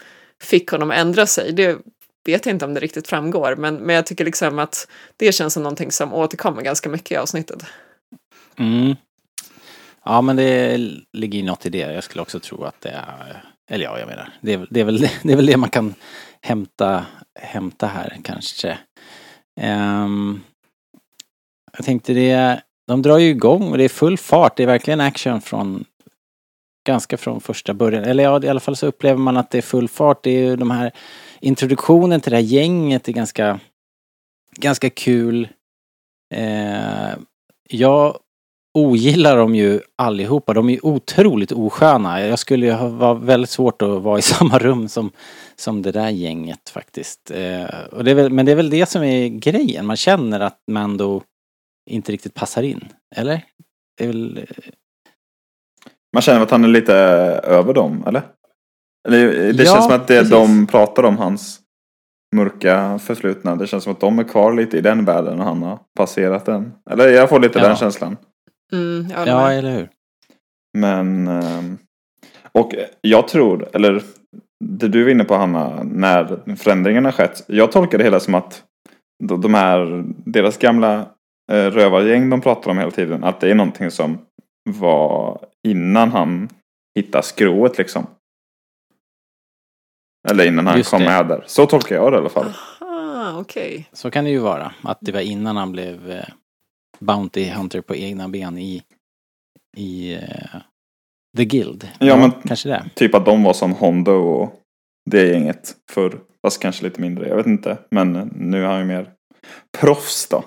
fick 0.43 0.71
honom 0.71 0.91
att 0.91 0.97
ändra 0.97 1.27
sig. 1.27 1.53
Det 1.53 1.79
vet 2.25 2.47
jag 2.47 2.55
inte 2.55 2.65
om 2.65 2.75
det 2.75 2.81
riktigt 2.81 3.09
framgår, 3.09 3.57
men, 3.57 3.77
men 3.77 3.97
jag 3.97 4.07
tycker 4.07 4.25
liksom 4.25 4.59
att 4.59 4.89
det 5.17 5.33
känns 5.33 5.55
som 5.55 5.63
någonting 5.63 5.93
som 5.93 6.15
återkommer 6.15 6.63
ganska 6.63 6.89
mycket 6.89 7.13
i 7.13 7.17
avsnittet. 7.17 7.65
Mm. 8.59 8.97
Ja, 10.05 10.21
men 10.21 10.37
det 10.37 10.77
ligger 11.13 11.39
ju 11.39 11.45
något 11.45 11.67
i 11.67 11.71
det. 11.71 11.79
Jag 11.79 12.05
skulle 12.05 12.23
också 12.23 12.41
tro 12.41 12.65
att 12.65 12.81
det 12.81 12.89
är, 12.89 13.45
eller 13.71 13.85
ja, 13.85 13.99
jag 13.99 14.09
menar, 14.09 14.33
det 14.40 14.52
är, 14.52 14.66
det 14.71 14.80
är, 14.80 14.85
väl, 14.85 14.99
det 15.23 15.33
är 15.33 15.37
väl 15.37 15.47
det 15.47 15.56
man 15.56 15.71
kan 15.71 15.94
hämta, 16.40 17.06
hämta 17.40 17.87
här 17.87 18.18
kanske. 18.23 18.78
Um, 19.61 20.40
jag 21.76 21.85
tänkte 21.85 22.12
det, 22.12 22.62
de 22.87 23.02
drar 23.02 23.18
ju 23.18 23.28
igång 23.28 23.71
och 23.71 23.78
det 23.78 23.85
är 23.85 23.88
full 23.88 24.18
fart. 24.18 24.56
Det 24.56 24.62
är 24.62 24.66
verkligen 24.66 25.00
action 25.00 25.40
från 25.40 25.85
ganska 26.87 27.16
från 27.16 27.40
första 27.40 27.75
början. 27.75 28.04
Eller 28.04 28.25
ja, 28.25 28.42
i 28.42 28.49
alla 28.49 28.61
fall 28.61 28.76
så 28.76 28.87
upplever 28.87 29.18
man 29.18 29.37
att 29.37 29.50
det 29.50 29.59
är 29.59 29.62
full 29.62 29.88
fart. 29.88 30.23
Det 30.23 30.30
är 30.30 30.40
ju 30.40 30.56
de 30.56 30.71
här 30.71 30.92
introduktionen 31.40 32.21
till 32.21 32.30
det 32.30 32.37
här 32.37 32.44
gänget 32.44 33.09
är 33.09 33.12
ganska, 33.12 33.61
ganska 34.56 34.90
kul. 34.90 35.49
Eh, 36.35 37.12
jag 37.68 38.18
ogillar 38.75 39.37
dem 39.37 39.54
ju 39.54 39.81
allihopa. 39.99 40.52
De 40.54 40.69
är 40.69 40.73
ju 40.73 40.81
otroligt 40.83 41.52
osköna. 41.52 42.26
Jag 42.26 42.38
skulle 42.38 42.66
ju 42.66 42.73
ha 42.73 42.88
var 42.88 43.14
väldigt 43.14 43.50
svårt 43.50 43.83
att 43.83 44.02
vara 44.02 44.19
i 44.19 44.23
samma 44.33 44.59
rum 44.59 44.88
som, 44.88 45.11
som 45.57 45.83
det 45.83 45.93
där 45.93 46.09
gänget 46.11 46.69
faktiskt. 46.71 47.31
Eh, 47.31 47.64
och 47.93 48.04
det 48.04 48.11
är 48.11 48.14
väl, 48.14 48.31
men 48.33 48.47
det 48.47 48.52
är 48.52 48.57
väl 48.57 48.71
det 48.71 48.87
som 48.88 49.02
är 49.02 49.28
grejen. 49.28 49.87
Man 49.87 49.97
känner 49.97 50.40
att 50.40 50.59
Mando 50.71 51.23
inte 51.90 52.12
riktigt 52.12 52.35
passar 52.35 52.62
in. 52.62 52.85
Eller? 53.16 53.45
Det 53.99 54.04
är 54.04 54.09
väl... 54.09 54.47
Man 56.12 56.23
känner 56.23 56.40
att 56.40 56.50
han 56.50 56.64
är 56.64 56.69
lite 56.69 56.95
över 57.45 57.73
dem, 57.75 58.04
eller? 58.07 58.23
Eller 59.09 59.52
det 59.52 59.62
Ja, 59.64 59.73
känns 59.73 59.85
som 59.85 59.95
att 59.95 60.07
det 60.07 60.14
precis. 60.19 60.31
de 60.31 60.66
pratar 60.66 61.02
om 61.02 61.19
hans 61.19 61.61
mörka 62.37 62.99
förflutna. 62.99 63.57
Det 63.57 63.66
känns 63.66 63.85
som 63.85 63.93
att 63.93 64.00
de 64.00 64.19
är 64.19 64.25
kvar 64.25 64.52
lite 64.52 64.76
i 64.78 64.81
den 64.81 65.04
världen 65.04 65.40
och 65.40 65.47
han 65.47 65.62
har 65.62 65.78
passerat 65.99 66.45
den. 66.47 66.73
Eller 66.90 67.09
jag 67.09 67.28
får 67.28 67.40
lite 67.40 67.59
Ja. 67.59 67.66
den 67.69 67.76
känslan. 67.76 68.16
Mm, 68.73 69.06
Ja, 69.26 69.52
eller 69.52 69.71
hur? 69.73 69.88
Men... 70.78 71.28
ehm, 71.28 71.78
Och 72.52 72.75
jag 73.00 73.28
tror, 73.28 73.68
eller 73.73 74.02
det 74.64 74.88
du 74.88 75.04
var 75.04 75.11
inne 75.11 75.25
på 75.25 75.35
Hanna, 75.35 75.83
när 75.83 76.56
förändringen 76.56 77.04
har 77.04 77.12
skett. 77.12 77.44
Jag 77.49 77.73
tolkar 77.73 77.99
det 77.99 78.04
hela 78.04 78.21
som 78.21 78.35
att 78.35 78.64
de 79.42 79.54
här, 79.54 80.04
deras 80.26 80.59
gamla 80.59 80.99
eh, 81.52 81.64
rövargäng 81.71 82.30
de 82.30 82.40
pratar 82.40 82.71
om 82.71 82.78
hela 82.78 82.90
tiden, 82.90 83.25
att 83.25 83.40
det 83.40 83.50
är 83.50 83.54
någonting 83.54 83.90
som 83.90 84.18
var 84.71 85.40
innan 85.68 86.11
han 86.12 86.49
hittade 86.99 87.23
skrået 87.25 87.78
liksom. 87.78 88.06
Eller 90.28 90.47
innan 90.47 90.66
han 90.66 90.76
Just 90.78 90.90
kom 90.90 91.00
det. 91.00 91.06
med 91.06 91.26
där. 91.28 91.44
Så 91.47 91.66
tolkar 91.66 91.97
jag 91.97 92.12
det 92.12 92.16
i 92.16 92.21
alla 92.21 92.28
fall. 92.28 92.52
Aha, 92.80 93.40
okej. 93.40 93.88
Så 93.92 94.11
kan 94.11 94.25
det 94.25 94.30
ju 94.30 94.38
vara. 94.38 94.73
Att 94.83 94.99
det 95.00 95.12
var 95.12 95.21
innan 95.21 95.56
han 95.56 95.73
blev 95.73 96.11
eh, 96.11 96.25
Bounty 97.04 97.50
Hunter 97.50 97.80
på 97.80 97.94
egna 97.96 98.28
ben 98.28 98.58
i, 98.58 98.82
i 99.76 100.14
eh, 100.14 100.61
The 101.37 101.44
Guild. 101.44 101.88
Ja, 101.99 102.16
men- 102.16 102.32
Kanske 102.32 102.68
det. 102.68 102.90
Typ 102.94 103.14
att 103.14 103.25
de 103.25 103.42
var 103.42 103.52
som 103.52 103.73
Hondo 103.73 104.12
och 104.12 104.61
det 105.11 105.26
gänget 105.26 105.76
förr. 105.90 106.20
Fast 106.46 106.61
kanske 106.62 106.84
lite 106.84 107.00
mindre, 107.00 107.28
jag 107.28 107.37
vet 107.37 107.46
inte. 107.46 107.78
Men 107.90 108.12
nu 108.37 108.62
är 108.64 108.66
han 108.68 108.78
ju 108.78 108.84
mer 108.84 109.11
proffs 109.78 110.28
då. 110.28 110.44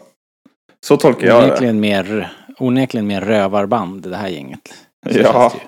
Så 0.85 0.97
tolkar 0.97 1.27
jag 1.27 1.41
det. 1.43 1.47
Onekligen 1.47 1.79
mer, 1.79 2.31
onekligen 2.59 3.07
mer 3.07 3.21
rövarband 3.21 4.01
det 4.09 4.17
här 4.17 4.27
gänget. 4.27 4.67
Så 5.11 5.19
Ja, 5.19 5.51
det. 5.53 5.61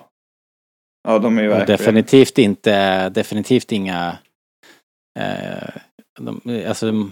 Ja, 1.08 1.20
de 1.20 1.38
är 1.38 1.42
ju 1.42 1.50
Och 1.50 1.56
verkligen... 1.58 1.78
definitivt 1.80 2.38
inte, 2.38 3.10
definitivt 3.10 3.72
inga, 3.72 4.18
eh, 5.20 5.70
de, 6.20 6.64
alltså 6.68 7.10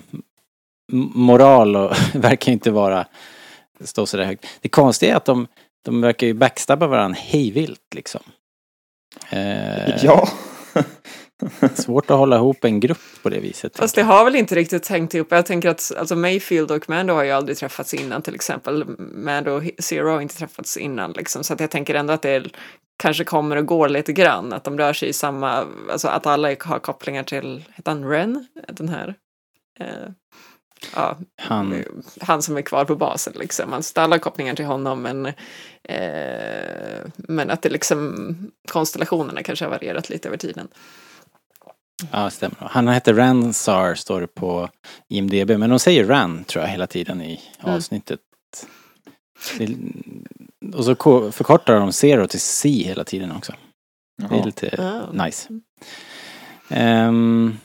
moral 1.16 1.76
och, 1.76 1.92
verkar 2.16 2.52
inte 2.52 2.72
vara, 2.72 3.06
stå 3.84 4.06
så 4.06 4.18
där 4.18 4.26
högt. 4.26 4.46
Det 4.62 4.70
konstiga 4.70 5.12
är 5.12 5.18
att 5.18 5.26
de, 5.26 5.48
de 5.86 6.02
verkar 6.02 6.28
ju 6.28 6.34
backstabba 6.34 6.88
varandra 6.88 7.20
hejvilt 7.20 7.94
liksom. 7.96 8.22
Eh, 9.30 10.04
Ja. 10.06 10.30
Svårt 11.74 12.12
att 12.12 12.18
hålla 12.18 12.36
ihop 12.36 12.64
en 12.64 12.80
grupp 12.80 13.02
på 13.24 13.30
det 13.30 13.40
viset. 13.40 13.78
Fast 13.78 13.96
det 13.96 14.04
har 14.04 14.26
väl 14.26 14.36
inte 14.36 14.56
riktigt 14.56 14.88
hängt 14.88 15.14
ihop. 15.14 15.28
Jag 15.32 15.46
tänker 15.46 15.70
att 15.70 15.92
alltså 15.98 16.16
Mayfield 16.16 16.72
och 16.72 16.90
Mando 16.90 17.14
har 17.14 17.24
ju 17.24 17.32
aldrig 17.32 17.58
träffats 17.58 17.94
innan 17.94 18.22
till 18.22 18.36
exempel. 18.36 18.86
Mando 19.00 19.52
och 19.52 19.64
Zero 19.80 20.10
har 20.10 20.22
inte 20.22 20.36
träffats 20.36 20.78
innan 20.78 21.12
liksom. 21.12 21.44
Så 21.44 21.54
att 21.54 21.60
jag 21.60 21.72
tänker 21.72 21.96
ändå 21.96 22.14
att 22.14 22.22
det 22.22 22.44
kanske 22.98 23.24
kommer 23.24 23.56
och 23.56 23.66
går 23.66 23.90
lite 23.90 24.14
grann. 24.14 24.54
Att 24.54 24.64
de 24.64 24.78
rör 24.78 24.94
sig 24.94 25.10
i 25.10 25.14
samma, 25.14 25.66
alltså 25.92 26.08
att 26.08 26.26
alla 26.26 26.48
har 26.48 26.80
kopplingar 26.80 27.24
till, 27.24 27.66
heter 27.74 27.92
han 27.92 28.10
Ren? 28.10 28.48
Den 28.68 28.90
här. 28.90 29.16
Eh, 29.80 30.10
ja, 30.96 31.18
Han, 31.42 31.84
han 32.22 32.42
som 32.42 32.58
är 32.58 32.62
kvar 32.62 32.86
på 32.86 32.96
basen 32.96 33.34
liksom. 33.36 33.74
Alltså 33.74 34.00
alla 34.00 34.20
kopplingar 34.20 34.56
till 34.56 34.66
honom 34.66 35.02
men, 35.02 35.26
eh, 35.84 37.06
men 37.16 37.50
att 37.50 37.62
det 37.62 37.70
liksom 37.70 38.36
konstellationerna 38.72 39.44
kanske 39.44 39.66
har 39.66 39.70
varierat 39.70 40.10
lite 40.10 40.28
över 40.28 40.38
tiden. 40.38 40.68
ja, 42.12 42.30
stämmer. 42.30 42.58
Han 42.60 42.88
heter 42.88 43.14
Ransar, 43.14 43.96
står 43.96 44.22
det 44.22 44.28
på 44.28 44.70
IMDB. 45.10 45.58
Men 45.58 45.70
de 45.70 45.80
säger 45.80 46.06
Ran, 46.06 46.44
tror 46.44 46.64
jag, 46.64 46.72
hela 46.72 46.88
tiden 46.88 47.22
i 47.22 47.42
Mm. 47.60 47.76
avsnittet. 47.76 48.20
Det, 49.58 49.78
och 50.78 50.86
så 50.86 50.96
ko- 50.96 51.32
förkortar 51.32 51.80
de 51.80 51.94
Zero 51.94 52.28
till 52.28 52.42
C 52.42 52.70
hela 52.70 53.04
tiden 53.04 53.32
också. 53.32 53.54
Det 54.18 54.26
är 54.26 54.38
Jaha. 54.38 54.46
lite 54.46 54.70
Ja. 54.78 55.26
nice. 55.26 55.50
Ehm, 56.70 57.58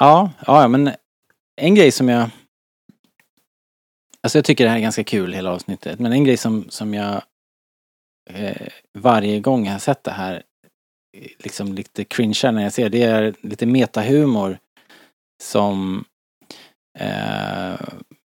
ja, 0.00 0.30
ja, 0.46 0.68
men 0.68 0.90
en 1.58 1.74
grej 1.74 1.92
som 1.92 2.08
jag... 2.08 2.30
Alltså 4.20 4.38
jag 4.38 4.44
tycker 4.44 4.64
det 4.64 4.70
här 4.70 4.76
är 4.76 4.82
ganska 4.82 5.04
kul 5.04 5.32
hela 5.32 5.52
avsnittet. 5.52 5.98
Men 5.98 6.12
en 6.12 6.24
grej 6.24 6.36
som, 6.36 6.70
som 6.70 6.94
jag 6.94 7.22
eh, 8.30 8.68
varje 8.98 9.40
gång 9.40 9.66
jag 9.66 9.72
har 9.72 9.78
sett 9.78 10.04
det 10.04 10.10
här 10.10 10.42
eh, 11.16 11.28
liksom 11.38 11.72
lite 11.72 12.04
cringear 12.04 12.52
när 12.52 12.62
jag 12.62 12.72
ser 12.72 12.88
det 12.88 13.02
är 13.02 13.34
lite 13.40 13.66
metahumor 13.66 14.58
som 15.42 16.04
eh, 16.98 17.80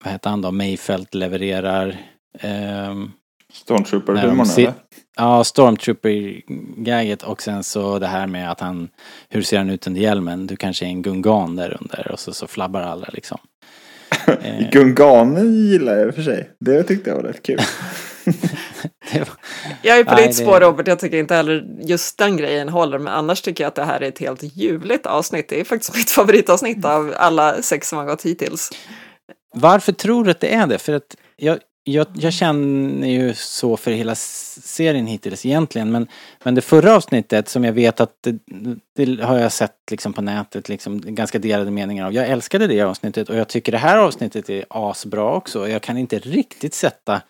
vad 0.04 0.12
heter 0.12 0.30
han 0.30 0.42
då, 0.42 0.50
Mayfelt 0.50 1.14
levererar. 1.14 1.96
Ehm, 2.38 3.12
Stormtrooper-humorn 3.52 4.44
sit- 4.46 4.58
eller? 4.58 4.74
Ja, 5.16 5.44
Stormtrooper-gaget 5.44 7.22
och 7.22 7.42
sen 7.42 7.64
så 7.64 7.98
det 7.98 8.06
här 8.06 8.26
med 8.26 8.50
att 8.50 8.60
han, 8.60 8.88
hur 9.28 9.42
ser 9.42 9.58
han 9.58 9.70
ut 9.70 9.86
under 9.86 10.00
hjälmen? 10.00 10.46
Du 10.46 10.56
kanske 10.56 10.84
är 10.84 10.88
en 10.88 11.02
gungan 11.02 11.56
där 11.56 11.76
under 11.80 12.12
och 12.12 12.20
så, 12.20 12.32
så 12.32 12.46
flabbar 12.46 12.80
alla 12.80 13.08
liksom. 13.12 13.38
Eh, 14.42 14.70
Gunganen 14.70 15.54
gillar 15.54 15.96
jag 15.96 16.06
i 16.06 16.10
och 16.10 16.14
för 16.14 16.22
sig. 16.22 16.50
Det 16.60 16.82
tyckte 16.82 17.10
jag 17.10 17.16
var 17.16 17.22
rätt 17.22 17.42
kul. 17.42 17.58
det 19.12 19.18
var, 19.18 19.28
Jag 19.82 19.98
är 19.98 20.04
på 20.04 20.14
Nej, 20.14 20.28
ditt 20.28 20.36
det- 20.38 20.42
spår 20.44 20.60
Robert, 20.60 20.88
jag 20.88 20.98
tycker 20.98 21.16
inte 21.18 21.34
heller 21.34 21.66
just 21.80 22.18
den 22.18 22.36
grejen 22.36 22.68
håller, 22.68 22.98
men 22.98 23.12
annars 23.12 23.42
tycker 23.42 23.64
jag 23.64 23.68
att 23.68 23.74
det 23.74 23.84
här 23.84 24.00
är 24.00 24.08
ett 24.08 24.18
helt 24.18 24.42
ljuvligt 24.56 25.06
avsnitt. 25.06 25.48
Det 25.48 25.60
är 25.60 25.64
faktiskt 25.64 25.96
mitt 25.96 26.10
favoritavsnitt 26.10 26.84
av 26.84 27.14
alla 27.16 27.62
sex 27.62 27.88
som 27.88 27.98
har 27.98 28.04
gått 28.06 28.22
hittills. 28.22 28.70
varför 29.54 29.92
tror 29.92 30.24
du 30.24 30.30
att 30.30 30.40
det 30.40 30.54
är 30.54 30.66
det? 30.66 30.78
För 30.78 30.92
att 30.92 31.16
jag, 31.36 31.58
jag, 31.84 32.06
jag 32.14 32.32
känner 32.32 33.08
ju 33.08 33.34
så 33.34 33.76
för 33.76 33.90
hela 33.90 34.14
serien 34.14 35.06
hittills 35.06 35.46
egentligen 35.46 35.92
men, 35.92 36.06
men 36.44 36.54
det 36.54 36.60
förra 36.60 36.96
avsnittet 36.96 37.48
som 37.48 37.64
jag 37.64 37.72
vet 37.72 38.00
att 38.00 38.12
det, 38.20 38.38
det 38.96 39.24
har 39.24 39.38
jag 39.38 39.52
sett 39.52 39.90
liksom 39.90 40.12
på 40.12 40.22
nätet 40.22 40.68
liksom 40.68 41.14
ganska 41.14 41.38
delade 41.38 41.70
meningar 41.70 42.06
av. 42.06 42.12
Jag 42.12 42.28
älskade 42.28 42.66
det 42.66 42.82
avsnittet 42.82 43.28
och 43.28 43.36
jag 43.36 43.48
tycker 43.48 43.72
det 43.72 43.78
här 43.78 43.98
avsnittet 43.98 44.50
är 44.50 44.64
asbra 44.68 45.34
också. 45.34 45.68
Jag 45.68 45.82
kan 45.82 45.98
inte 45.98 46.18
riktigt 46.18 46.74
sätta 46.74 47.22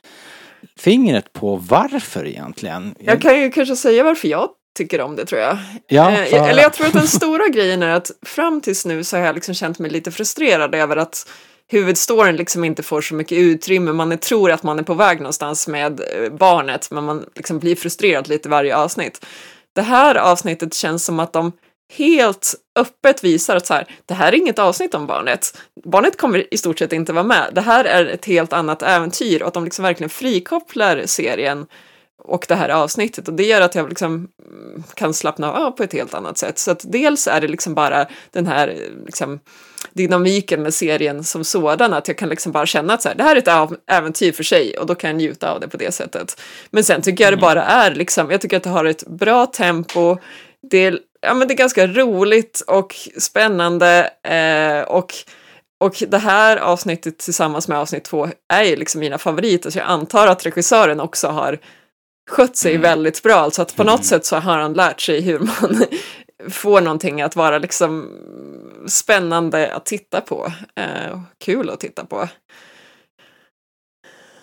fingret 0.79 1.33
på 1.33 1.57
varför 1.57 2.27
egentligen. 2.27 2.95
Jag 2.99 3.21
kan 3.21 3.41
ju 3.41 3.51
kanske 3.51 3.77
säga 3.77 4.05
varför 4.05 4.29
jag 4.29 4.49
tycker 4.77 5.01
om 5.01 5.17
det 5.17 5.27
tror 5.27 5.41
jag. 5.41 5.59
Ja, 5.87 6.11
Eh, 6.11 6.49
eller 6.49 6.63
jag 6.63 6.73
tror 6.73 6.87
att 6.87 6.93
den 6.93 7.09
stora 7.09 7.49
grejen 7.53 7.83
är 7.83 7.95
att 7.95 8.11
fram 8.23 8.61
tills 8.61 8.87
nu 8.87 9.05
så 9.05 9.17
har 9.17 9.25
jag 9.25 9.35
liksom 9.35 9.55
känt 9.55 9.79
mig 9.79 9.91
lite 9.91 10.11
frustrerad 10.11 10.75
över 10.75 10.97
att 10.97 11.29
huvudstoryn 11.69 12.37
liksom 12.37 12.65
inte 12.65 12.83
får 12.83 13.01
så 13.01 13.15
mycket 13.15 13.39
utrymme. 13.39 13.93
Man 13.93 14.13
är, 14.13 14.17
tror 14.17 14.51
att 14.51 14.63
man 14.63 14.79
är 14.79 14.83
på 14.83 14.95
väg 14.95 15.19
någonstans 15.19 15.69
med 15.69 16.01
eh, 16.01 16.33
barnet, 16.33 16.91
men 16.91 17.05
man 17.05 17.25
liksom 17.35 17.59
blir 17.59 17.77
frustrerad 17.77 18.29
lite 18.29 18.49
varje 18.49 18.77
avsnitt. 18.77 19.27
Det 19.75 19.83
här 19.83 20.15
avsnittet 20.15 20.75
känns 20.75 21.05
som 21.05 21.21
att 21.21 21.33
de 21.33 21.53
helt 21.97 22.55
öppet 22.77 23.25
visar 23.25 23.57
att 23.57 23.67
så 23.67 23.75
här, 23.75 23.87
det 24.07 24.15
här 24.15 24.33
är 24.33 24.37
inget 24.37 24.59
avsnitt 24.59 24.95
om 24.95 25.07
barnet. 25.07 25.59
Barnet 25.85 26.17
kommer 26.19 26.55
i 26.55 26.57
stort 26.57 26.79
sett 26.79 26.93
inte 26.93 27.13
vara 27.13 27.25
med. 27.25 27.51
Det 27.53 27.61
här 27.61 27.85
är 27.85 28.07
ett 28.07 28.25
helt 28.25 28.53
annat 28.53 28.83
äventyr 28.83 29.43
och 29.43 29.49
att 29.49 29.55
de 29.55 29.65
liksom 29.65 29.83
verkligen 29.83 30.11
frikopplar 30.11 31.03
serien 31.07 31.67
och 32.25 32.45
det 32.49 32.55
här 32.55 32.69
avsnittet 32.69 33.29
och 33.29 33.35
det 33.35 33.45
gör 33.45 33.61
att 33.61 33.75
jag 33.75 33.89
liksom 33.89 34.15
mm, 34.15 34.83
kan 34.95 35.15
slappna 35.15 35.53
av 35.53 35.71
på 35.71 35.83
ett 35.83 35.93
helt 35.93 36.15
annat 36.15 36.39
sätt. 36.39 36.59
Så 36.59 36.71
att 36.71 36.85
dels 36.93 37.27
är 37.27 37.41
det 37.41 37.49
liksom 37.49 37.75
bara 37.75 38.07
den 38.31 38.47
här 38.47 38.69
eh, 38.69 39.05
liksom, 39.07 39.41
dynamiken 39.93 40.63
med 40.63 40.75
serien 40.75 41.25
som 41.25 41.45
sådan, 41.45 41.93
att 41.93 42.09
jag 42.09 42.19
kan 42.19 42.29
liksom 42.29 42.53
bara 42.53 42.67
känna 42.67 42.95
att 42.95 43.03
så 43.03 43.09
här, 43.09 43.17
det 43.17 43.23
här 43.23 43.37
är 43.37 43.71
ett 43.71 43.79
äventyr 43.87 44.33
för 44.33 44.45
sig 44.45 44.79
och 44.79 44.87
då 44.87 44.95
kan 44.95 45.11
jag 45.11 45.17
njuta 45.17 45.53
av 45.53 45.61
det 45.61 45.69
på 45.69 45.77
det 45.77 45.95
sättet. 45.95 46.41
Men 46.71 46.85
sen 46.85 47.03
tycker 47.03 47.25
jag 47.25 47.33
det 47.33 47.37
bara 47.37 47.65
är 47.65 47.95
liksom, 47.95 48.31
jag 48.31 48.41
tycker 48.41 48.57
att 48.57 48.63
det 48.63 48.71
har 48.71 48.85
ett 48.85 49.07
bra 49.07 49.47
tempo, 49.47 50.17
det 50.71 50.79
är, 50.79 50.99
ja, 51.21 51.35
men 51.35 51.49
det 51.49 51.55
är 51.55 51.57
ganska 51.57 51.87
roligt 51.87 52.63
och 52.67 52.95
spännande 53.19 54.11
eh, 54.25 54.89
och 54.89 55.15
och 55.83 56.03
det 56.09 56.19
här 56.19 56.57
avsnittet 56.57 57.19
tillsammans 57.19 57.69
med 57.69 57.79
avsnitt 57.79 58.05
två 58.05 58.29
är 58.53 58.63
ju 58.63 58.77
liksom 58.77 59.01
mina 59.01 59.19
favoriter, 59.19 59.71
så 59.71 59.79
jag 59.79 59.87
antar 59.87 60.27
att 60.27 60.47
regissören 60.47 61.01
också 61.01 61.29
har 61.29 61.59
skött 62.31 62.57
sig 62.57 62.77
väldigt 62.77 63.23
bra. 63.23 63.35
Alltså 63.35 63.63
att 63.63 63.77
på 63.77 63.85
något 63.85 64.05
sätt 64.05 64.27
så 64.27 64.37
har 64.37 64.59
han 64.59 64.73
lärt 64.73 65.01
sig 65.01 65.21
hur 65.21 65.39
man 65.39 65.85
får 66.51 66.81
någonting 66.81 67.23
att 67.23 67.37
vara 67.37 67.59
liksom 67.59 68.09
spännande 68.87 69.75
att 69.75 69.87
titta 69.87 70.21
på. 70.21 70.53
Eh, 70.77 71.21
kul 71.45 71.71
att 71.71 71.81
titta 71.81 72.05
på. 72.05 72.29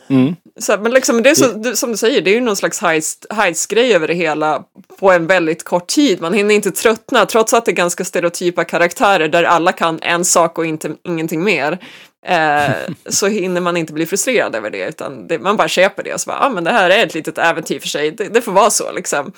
Mm. 0.09 0.35
Så, 0.59 0.77
men 0.77 0.91
liksom, 0.91 1.23
det 1.23 1.29
är 1.29 1.35
så, 1.35 1.75
som 1.75 1.91
du 1.91 1.97
säger, 1.97 2.21
det 2.21 2.31
är 2.31 2.35
ju 2.35 2.41
någon 2.41 2.55
slags 2.55 2.81
heist- 2.81 3.25
heist-grej 3.29 3.93
över 3.95 4.07
det 4.07 4.13
hela 4.13 4.63
på 4.99 5.11
en 5.11 5.27
väldigt 5.27 5.63
kort 5.63 5.87
tid. 5.87 6.21
Man 6.21 6.33
hinner 6.33 6.55
inte 6.55 6.71
tröttna, 6.71 7.25
trots 7.25 7.53
att 7.53 7.65
det 7.65 7.71
är 7.71 7.75
ganska 7.75 8.05
stereotypa 8.05 8.63
karaktärer 8.63 9.27
där 9.27 9.43
alla 9.43 9.71
kan 9.71 9.99
en 10.01 10.25
sak 10.25 10.57
och 10.57 10.65
inte, 10.65 10.95
ingenting 11.03 11.43
mer. 11.43 11.77
Eh, 12.25 12.71
så 13.09 13.27
hinner 13.27 13.61
man 13.61 13.77
inte 13.77 13.93
bli 13.93 14.05
frustrerad 14.05 14.55
över 14.55 14.69
det, 14.69 14.87
utan 14.89 15.27
det, 15.27 15.39
man 15.39 15.57
bara 15.57 15.67
köper 15.67 16.03
det 16.03 16.13
och 16.13 16.21
så 16.21 16.27
bara, 16.27 16.39
ah, 16.39 16.49
men 16.49 16.63
det 16.63 16.71
här 16.71 16.89
är 16.89 17.05
ett 17.05 17.13
litet 17.13 17.37
äventyr 17.37 17.79
för 17.79 17.87
sig, 17.87 18.11
det, 18.11 18.33
det 18.33 18.41
får 18.41 18.51
vara 18.51 18.69
så 18.69 18.91
liksom. 18.91 19.31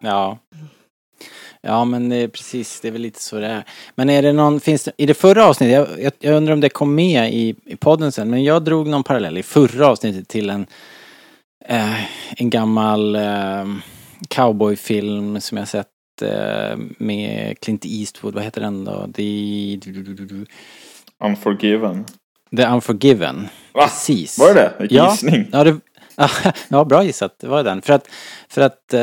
Ja. 0.00 0.38
Ja 1.60 1.84
men 1.84 2.08
det 2.08 2.16
är 2.16 2.28
precis, 2.28 2.80
det 2.80 2.88
är 2.88 2.92
väl 2.92 3.02
lite 3.02 3.20
så 3.22 3.36
det 3.36 3.46
är. 3.46 3.64
Men 3.94 4.10
är 4.10 4.22
det 4.22 4.32
någon, 4.32 4.60
finns 4.60 4.84
det, 4.84 4.92
i 4.96 5.06
det 5.06 5.14
förra 5.14 5.46
avsnittet, 5.46 5.74
jag, 5.74 6.02
jag, 6.02 6.12
jag 6.18 6.36
undrar 6.36 6.52
om 6.52 6.60
det 6.60 6.68
kom 6.68 6.94
med 6.94 7.34
i, 7.34 7.54
i 7.64 7.76
podden 7.76 8.12
sen, 8.12 8.30
men 8.30 8.44
jag 8.44 8.64
drog 8.64 8.86
någon 8.86 9.04
parallell 9.04 9.38
i 9.38 9.42
förra 9.42 9.88
avsnittet 9.88 10.28
till 10.28 10.50
en, 10.50 10.66
eh, 11.64 12.04
en 12.36 12.50
gammal 12.50 13.16
eh, 13.16 13.66
cowboyfilm 14.28 15.40
som 15.40 15.58
jag 15.58 15.68
sett 15.68 15.86
eh, 16.22 16.78
med 16.98 17.60
Clint 17.60 17.84
Eastwood, 17.84 18.34
vad 18.34 18.44
heter 18.44 18.60
den 18.60 18.84
då? 18.84 19.08
The, 19.14 19.80
Unforgiven. 21.24 22.04
The 22.56 22.66
Unforgiven. 22.66 23.48
Va? 23.72 23.82
Precis. 23.82 24.38
Var 24.38 24.54
det 24.54 24.72
det? 24.78 24.86
Ja. 24.90 25.10
gissning. 25.10 25.48
Ja, 25.52 25.64
det, 25.64 25.80
ja, 26.68 26.84
bra 26.84 27.04
gissat. 27.04 27.34
Det 27.40 27.46
var 27.46 27.64
den. 27.64 27.82
För 27.82 27.92
att, 27.92 28.08
för 28.48 28.60
att 28.60 28.94
eh, 28.94 29.00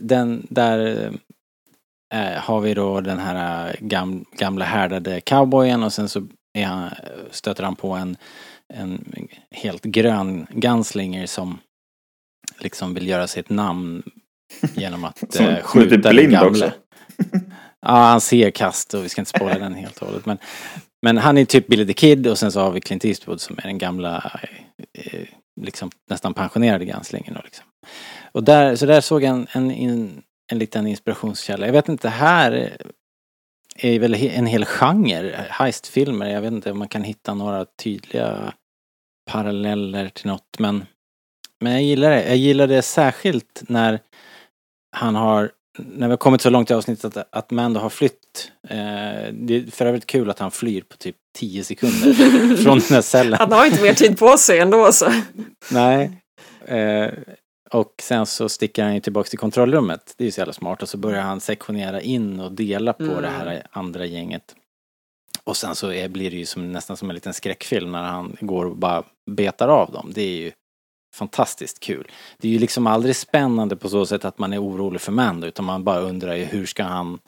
den 0.00 0.46
där 0.50 1.10
eh, 2.14 2.40
har 2.40 2.60
vi 2.60 2.74
då 2.74 3.00
den 3.00 3.18
här 3.18 3.68
eh, 3.68 3.74
gam, 3.80 4.24
gamla 4.38 4.64
härdade 4.64 5.20
cowboyen 5.20 5.82
och 5.82 5.92
sen 5.92 6.08
så 6.08 6.26
är 6.54 6.64
han, 6.64 6.90
stöter 7.30 7.64
han 7.64 7.76
på 7.76 7.92
en, 7.92 8.16
en 8.74 9.04
helt 9.50 9.82
grön 9.82 10.46
gunslinger 10.50 11.26
som 11.26 11.58
liksom 12.58 12.94
vill 12.94 13.08
göra 13.08 13.26
sig 13.26 13.40
ett 13.40 13.50
namn 13.50 14.02
genom 14.74 15.04
att 15.04 15.34
eh, 15.40 15.46
är 15.46 15.62
skjuta 15.62 15.90
typ 15.90 16.02
den 16.02 16.30
gamle. 16.30 16.48
också. 16.48 16.72
Ja, 17.80 17.92
han 17.92 18.20
ser 18.20 18.50
kast 18.50 18.94
och 18.94 19.04
vi 19.04 19.08
ska 19.08 19.20
inte 19.20 19.28
spoila 19.28 19.58
den 19.58 19.74
helt 19.74 19.98
och 19.98 20.06
hållet. 20.06 20.26
Men, 20.26 20.38
men 21.02 21.18
han 21.18 21.38
är 21.38 21.44
typ 21.44 21.66
Billy 21.66 21.86
the 21.86 21.92
Kid 21.92 22.26
och 22.26 22.38
sen 22.38 22.52
så 22.52 22.60
har 22.60 22.70
vi 22.70 22.80
Clint 22.80 23.04
Eastwood 23.04 23.40
som 23.40 23.58
är 23.58 23.62
den 23.62 23.78
gamla, 23.78 24.32
eh, 24.98 25.22
liksom 25.60 25.90
nästan 26.10 26.34
pensionerade 26.34 26.84
Gunslingen 26.84 27.34
då 27.34 27.40
liksom. 27.44 27.64
Och 28.32 28.44
där, 28.44 28.76
så 28.76 28.86
där 28.86 29.00
såg 29.00 29.22
jag 29.22 29.30
en, 29.30 29.46
en, 29.52 29.70
en, 29.70 30.22
en 30.52 30.58
liten 30.58 30.86
inspirationskälla. 30.86 31.66
Jag 31.66 31.72
vet 31.72 31.88
inte, 31.88 32.08
här 32.08 32.76
är 33.76 33.98
väl 33.98 34.14
en 34.14 34.46
hel 34.46 34.64
genre, 34.64 35.46
heistfilmer. 35.50 36.26
Jag 36.26 36.40
vet 36.40 36.52
inte 36.52 36.70
om 36.70 36.78
man 36.78 36.88
kan 36.88 37.02
hitta 37.04 37.34
några 37.34 37.64
tydliga 37.64 38.52
paralleller 39.30 40.08
till 40.08 40.26
något 40.26 40.58
men 40.58 40.84
men 41.60 41.72
jag 41.72 41.82
gillar 41.82 42.10
det. 42.10 42.28
Jag 42.28 42.36
gillar 42.36 42.66
det 42.66 42.82
särskilt 42.82 43.62
när 43.68 44.00
han 44.96 45.14
har 45.14 45.50
när 45.78 46.06
vi 46.06 46.12
har 46.12 46.16
kommit 46.16 46.40
så 46.40 46.50
långt 46.50 46.70
i 46.70 46.74
avsnittet 46.74 47.16
att, 47.16 47.28
att 47.30 47.50
Mando 47.50 47.80
har 47.80 47.90
flytt. 47.90 48.52
Eh, 48.68 48.76
det 49.32 49.56
är 49.56 49.70
för 49.70 49.86
övrigt 49.86 50.06
kul 50.06 50.30
att 50.30 50.38
han 50.38 50.50
flyr 50.50 50.82
på 50.82 50.96
typ 50.96 51.16
10 51.38 51.64
sekunder 51.64 52.12
från 52.62 52.78
den 52.78 52.94
här 52.94 53.02
cellen. 53.02 53.38
Han 53.38 53.52
har 53.52 53.66
inte 53.66 53.82
mer 53.82 53.94
tid 53.94 54.18
på 54.18 54.38
sig 54.38 54.58
ändå 54.58 54.92
så. 54.92 55.12
Nej. 55.70 56.10
Eh, 56.64 57.10
och 57.70 57.92
sen 58.02 58.26
så 58.26 58.48
sticker 58.48 58.84
han 58.84 58.94
ju 58.94 59.00
tillbaks 59.00 59.30
till 59.30 59.38
kontrollrummet. 59.38 60.14
Det 60.16 60.24
är 60.24 60.26
ju 60.26 60.32
så 60.32 60.40
jävla 60.40 60.52
smart. 60.52 60.82
Och 60.82 60.88
så 60.88 60.98
börjar 60.98 61.22
han 61.22 61.40
sektionera 61.40 62.00
in 62.00 62.40
och 62.40 62.52
dela 62.52 62.92
på 62.92 63.02
Mm. 63.02 63.22
det 63.22 63.28
här 63.28 63.66
andra 63.70 64.04
gänget. 64.06 64.54
Och 65.44 65.56
sen 65.56 65.74
så 65.74 65.92
är, 65.92 66.08
blir 66.08 66.30
det 66.30 66.36
ju 66.36 66.46
som, 66.46 66.72
nästan 66.72 66.96
som 66.96 67.10
en 67.10 67.14
liten 67.14 67.34
skräckfilm 67.34 67.92
när 67.92 68.02
han 68.02 68.36
går 68.40 68.64
och 68.64 68.76
bara 68.76 69.02
betar 69.30 69.68
av 69.68 69.92
dem. 69.92 70.12
Det 70.14 70.22
är 70.22 70.36
ju 70.36 70.52
fantastiskt 71.14 71.80
kul. 71.80 72.08
Det 72.38 72.48
är 72.48 72.52
ju 72.52 72.58
liksom 72.58 72.86
aldrig 72.86 73.16
spännande 73.16 73.76
på 73.76 73.88
så 73.88 74.06
sätt 74.06 74.24
att 74.24 74.38
man 74.38 74.52
är 74.52 74.62
orolig 74.62 75.00
för 75.00 75.12
Mando 75.12 75.46
utan 75.46 75.64
man 75.64 75.84
bara 75.84 76.00
undrar 76.00 76.34
ju 76.34 76.44
hur 76.44 76.66
ska 76.66 76.84
han 76.84 77.18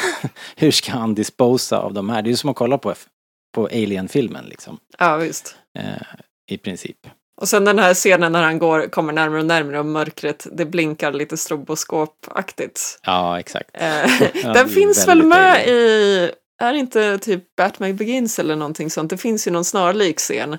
hur 0.56 0.70
ska 0.70 0.92
han 0.92 1.14
disposa 1.14 1.78
av 1.78 1.92
de 1.94 2.10
här? 2.10 2.22
Det 2.22 2.28
är 2.28 2.30
ju 2.30 2.36
som 2.36 2.50
att 2.50 2.56
kolla 2.56 2.78
på, 2.78 2.94
på 3.54 3.66
Alien-filmen 3.66 4.44
liksom. 4.44 4.78
Ja, 4.98 5.16
visst. 5.16 5.56
Eh, 5.78 6.02
I 6.50 6.58
princip. 6.58 6.98
Och 7.40 7.48
sen 7.48 7.64
den 7.64 7.78
här 7.78 7.94
scenen 7.94 8.32
när 8.32 8.42
han 8.42 8.58
går, 8.58 8.86
kommer 8.86 9.12
närmare 9.12 9.40
och 9.40 9.46
närmare 9.46 9.78
och 9.78 9.86
mörkret, 9.86 10.46
det 10.52 10.64
blinkar 10.64 11.12
lite 11.12 11.36
stroboskopaktigt. 11.36 12.98
Ja, 13.06 13.40
exakt. 13.40 13.70
Eh, 13.72 14.52
den 14.54 14.68
finns 14.68 15.08
väl 15.08 15.22
med 15.22 15.52
Alien. 15.52 15.68
i, 15.68 16.30
är 16.62 16.72
det 16.72 16.78
inte 16.78 17.18
typ 17.18 17.44
Batman 17.56 17.96
Begins 17.96 18.38
eller 18.38 18.56
någonting 18.56 18.90
sånt? 18.90 19.10
Det 19.10 19.16
finns 19.16 19.46
ju 19.46 19.50
någon 19.50 19.64
snarlik 19.64 20.18
scen. 20.18 20.52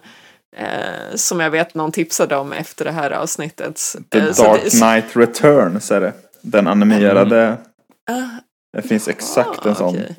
Eh, 0.58 1.16
som 1.16 1.40
jag 1.40 1.50
vet 1.50 1.76
någon 1.76 1.92
tipsade 1.92 2.36
om 2.36 2.54
efter 2.54 2.86
det 2.86 2.92
här 2.92 3.12
avsnittet. 3.12 3.82
The 4.12 4.20
Eh, 4.20 4.26
Dark 4.26 4.62
det- 4.64 4.70
Knight 4.70 5.06
Returns 5.16 5.92
är 5.92 6.02
det. 6.02 6.14
Den 6.42 6.68
animerade. 6.68 7.58
Ah, 8.12 8.22
Det 8.74 8.82
finns 8.82 9.08
exakt 9.08 9.66
en 9.66 9.72
ah, 9.72 9.76
sån. 9.76 9.90
okej. 9.96 10.16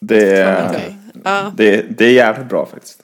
Det, 0.00 0.38
är. 0.38 0.80
Ja. 1.24 1.52
det, 1.56 1.82
det 1.98 2.04
är 2.06 2.12
jävligt 2.12 2.48
bra 2.48 2.66
faktiskt. 2.66 3.00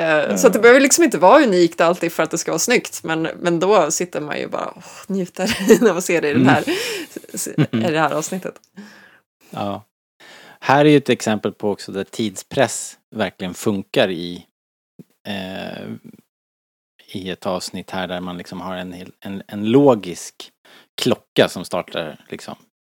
Eh, 0.00 0.36
Så 0.36 0.46
att 0.46 0.52
det 0.52 0.58
behöver 0.58 0.80
liksom 0.80 1.04
inte 1.04 1.18
vara 1.18 1.42
unikt 1.42 1.80
alltid 1.80 2.12
för 2.12 2.22
att 2.22 2.30
det 2.30 2.38
ska 2.38 2.50
vara 2.50 2.58
snyggt, 2.58 3.04
men, 3.04 3.22
men 3.22 3.60
då 3.60 3.90
sitter 3.90 4.20
man 4.20 4.38
ju 4.38 4.48
bara 4.48 4.66
och 4.66 4.82
njuter 5.06 5.80
när 5.84 5.92
man 5.92 6.02
ser 6.02 6.20
det 6.20 6.28
i, 6.28 6.32
den 6.32 6.46
här, 6.46 6.64
i 7.88 7.92
det 7.92 7.98
här 8.00 8.14
avsnittet. 8.14 8.54
Ja. 9.50 9.84
Här 10.60 10.84
är 10.84 10.90
ju 10.90 10.96
ett 10.96 11.08
exempel 11.08 11.52
på 11.52 11.70
också 11.70 11.92
där 11.92 12.04
tidspress 12.04 12.98
verkligen 13.14 13.54
funkar 13.54 14.10
i 14.10 14.46
eh, 15.28 15.88
i 17.14 17.30
ett 17.30 17.46
avsnitt 17.46 17.90
här 17.90 18.08
där 18.08 18.20
man 18.20 18.38
liksom 18.38 18.60
har 18.60 18.76
en, 18.76 19.12
en, 19.20 19.42
en 19.46 19.64
logisk 19.64 20.50
klocka 21.02 21.48
som 21.48 21.64
startar 21.64 22.24
liksom. 22.28 22.54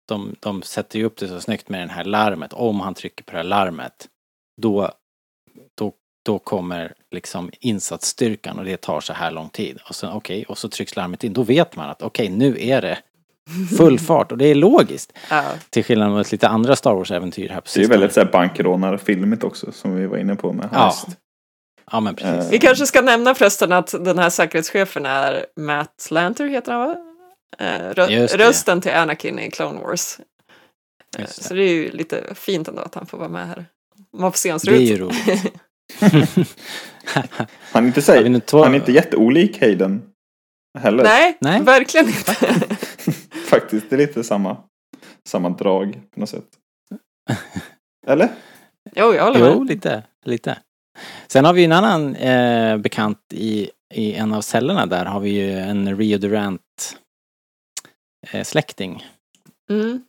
De, 0.07 0.35
de 0.39 0.61
sätter 0.61 0.99
ju 0.99 1.05
upp 1.05 1.17
det 1.17 1.27
så 1.27 1.41
snyggt 1.41 1.69
med 1.69 1.87
det 1.87 1.93
här 1.93 2.03
larmet. 2.03 2.53
Om 2.53 2.79
han 2.79 2.93
trycker 2.93 3.23
på 3.23 3.31
det 3.31 3.37
här 3.37 3.43
larmet 3.43 4.07
då, 4.61 4.91
då, 6.23 6.39
kommer 6.39 6.93
liksom 7.11 7.51
insatsstyrkan 7.59 8.59
och 8.59 8.65
det 8.65 8.81
tar 8.81 9.01
så 9.01 9.13
här 9.13 9.31
lång 9.31 9.49
tid. 9.49 9.79
Och 9.89 9.95
så 9.95 10.11
okej, 10.11 10.45
och 10.47 10.57
så 10.57 10.69
trycks 10.69 10.95
larmet 10.95 11.23
in. 11.23 11.33
Då 11.33 11.43
vet 11.43 11.75
man 11.75 11.89
att 11.89 12.01
okej, 12.01 12.29
nu 12.29 12.57
är 12.59 12.81
det 12.81 12.97
full 13.77 13.99
fart 14.07 14.31
och 14.31 14.37
det 14.37 14.45
är 14.45 14.55
logiskt. 14.55 15.13
Ja. 15.29 15.43
Till 15.69 15.83
skillnad 15.83 16.11
mot 16.11 16.31
lite 16.31 16.47
andra 16.47 16.75
Star 16.75 16.93
Wars-äventyr 16.95 17.49
här 17.49 17.55
på 17.55 17.61
Det 17.61 17.67
är 17.67 17.69
sistone. 17.69 17.87
väldigt 17.87 18.13
såhär 18.13 18.31
bankrånarfilmigt 18.31 19.43
också 19.43 19.71
som 19.71 19.95
vi 19.95 20.05
var 20.07 20.17
inne 20.17 20.35
på 20.35 20.53
med 20.53 20.69
Ja. 20.71 20.77
Heist. 20.79 21.07
Ja, 21.91 21.99
men 21.99 22.15
precis. 22.15 22.51
Vi 22.53 22.57
kanske 22.59 22.85
ska 22.85 23.01
nämna 23.01 23.35
förresten 23.35 23.71
att 23.71 23.95
den 23.99 24.19
här 24.19 24.29
säkerhetschefen 24.29 25.05
är 25.05 25.45
Matt 25.59 26.07
Lanter, 26.11 26.45
heter 26.47 26.71
han 26.71 26.81
va? 26.87 26.95
Eh, 27.59 27.65
rö- 27.93 28.37
rösten 28.37 28.81
till 28.81 28.91
Anakin 28.91 29.39
i 29.39 29.51
Clone 29.51 29.79
Wars. 29.79 30.19
Eh, 30.19 30.25
det. 31.21 31.29
Så 31.33 31.53
det 31.53 31.63
är 31.63 31.69
ju 31.73 31.91
lite 31.91 32.23
fint 32.35 32.67
ändå 32.67 32.81
att 32.81 32.95
han 32.95 33.05
får 33.05 33.17
vara 33.17 33.29
med 33.29 33.47
här. 33.47 33.65
Man 34.17 34.31
får 34.31 34.37
se 34.37 34.49
hans 34.49 34.63
Det 34.63 34.75
är 34.75 34.79
ju 34.79 34.97
roligt. 34.97 35.53
Han 37.71 37.83
är 37.83 37.87
inte, 37.87 38.01
säg, 38.01 38.23
han 38.51 38.73
är 38.73 38.75
inte 38.75 38.91
jätteolik 38.91 39.61
Hayden. 39.61 40.01
Heller. 40.79 41.03
Nej, 41.03 41.37
Nej. 41.41 41.61
verkligen 41.61 42.07
inte. 42.17 42.33
Faktiskt, 43.49 43.89
det 43.89 43.95
är 43.95 43.97
lite 43.97 44.23
samma, 44.23 44.57
samma 45.27 45.49
drag 45.49 46.01
på 46.13 46.19
något 46.19 46.29
sätt. 46.29 46.47
Eller? 48.07 48.29
jo, 48.95 49.13
jag 49.13 49.23
håller 49.23 49.39
med. 49.39 49.53
Jo, 49.53 49.63
lite, 49.63 50.03
lite. 50.25 50.57
Sen 51.27 51.45
har 51.45 51.53
vi 51.53 51.63
en 51.63 51.71
annan 51.71 52.15
eh, 52.15 52.77
bekant 52.77 53.19
i, 53.33 53.69
i 53.93 54.13
en 54.13 54.33
av 54.33 54.41
cellerna 54.41 54.85
där 54.85 55.05
har 55.05 55.19
vi 55.19 55.29
ju 55.29 55.51
en 55.59 55.97
Rio 55.97 56.17
Durant 56.17 56.97
eh, 58.31 58.43
släkting. 58.43 59.05
Mm. 59.69 60.03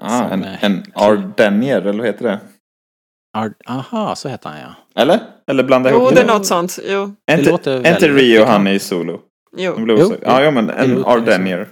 Ah, 0.00 0.28
en, 0.28 0.44
eh, 0.44 0.64
en 0.64 0.84
Ardenier, 0.94 1.80
eller 1.80 1.98
vad 1.98 2.06
heter 2.06 2.24
det? 2.24 2.40
Ar- 3.32 3.54
Aha, 3.66 4.14
så 4.16 4.28
heter 4.28 4.48
han 4.50 4.58
ja. 4.60 4.74
Eller? 5.02 5.20
Eller 5.46 5.64
blanda 5.64 5.90
Jo, 5.90 5.96
ihop 5.96 6.14
det 6.14 6.20
är 6.20 6.26
något 6.26 6.46
sånt. 6.46 6.78
Jo. 6.88 7.14
Är 7.26 7.36
det 7.36 7.38
inte, 7.38 7.50
låter 7.50 7.70
är 7.72 7.76
inte 7.76 8.08
väldigt 8.08 8.22
Rio 8.22 8.44
han 8.44 8.66
i 8.66 8.78
Solo? 8.78 9.20
Jo. 9.56 9.76
Blev 9.84 9.98
Jo. 9.98 10.14
Ja, 10.22 10.42
ja, 10.42 10.50
men 10.50 10.70
en 10.70 11.04
Ardenier. 11.04 11.68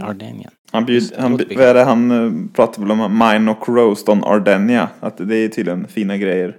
Ardenien. 0.00 0.50
Han, 0.72 0.84
bjud, 0.86 1.12
han, 1.18 1.32
vad 1.32 1.60
är 1.60 1.74
det 1.74 1.84
han 1.84 2.10
eh, 2.10 2.52
pratar 2.54 2.82
väl 2.82 2.90
om? 2.90 3.18
Mine 3.18 3.50
och 3.50 3.68
roast 3.68 4.08
on 4.08 4.24
Ardenia. 4.24 4.88
Att 5.00 5.16
det 5.28 5.36
är 5.36 5.48
tydligen 5.48 5.88
fina 5.88 6.16
grejer. 6.16 6.56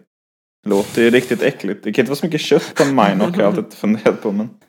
Det 0.64 0.70
låter 0.70 1.02
ju 1.02 1.10
riktigt 1.10 1.42
äckligt. 1.42 1.84
Det 1.84 1.94
kan 1.94 2.04
inte 2.04 2.10
vara 2.10 2.18
så 2.20 2.26
mycket 2.26 2.42
kött 2.42 2.72
på 2.76 2.84
en 2.84 2.90
Minock 2.90 3.36
har 3.36 3.44
jag 3.44 3.58
alltid 3.58 3.74
funderat 3.74 4.22
på. 4.22 4.32
Men. 4.32 4.50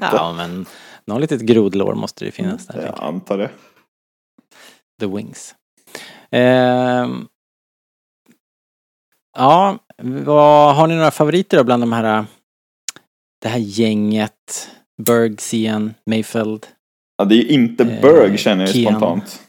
Ja, 0.00 0.34
men 0.36 0.66
någon 1.06 1.20
litet 1.20 1.40
grodlår 1.40 1.94
måste 1.94 2.24
det 2.24 2.30
finnas 2.30 2.66
där. 2.66 2.74
Tänker 2.74 2.88
jag. 2.88 3.02
antar 3.04 3.38
det. 3.38 3.50
The 5.00 5.06
Wings. 5.06 5.54
Ehm, 6.30 7.26
ja, 9.36 9.78
vad, 10.02 10.76
har 10.76 10.86
ni 10.86 10.94
några 10.96 11.10
favoriter 11.10 11.56
då 11.56 11.64
bland 11.64 11.82
de 11.82 11.92
här 11.92 12.24
det 13.42 13.48
här 13.48 13.58
gänget? 13.58 14.70
Berg, 15.02 15.36
Sian, 15.38 15.94
Mayfeld? 16.06 16.66
Ja, 17.16 17.24
det 17.24 17.34
är 17.34 17.36
ju 17.36 17.48
inte 17.48 17.84
Eh, 17.84 18.00
Berg 18.02 18.38
känner 18.38 18.64
jag 18.66 18.74
Keanu. 18.74 18.88
spontant. 18.98 19.42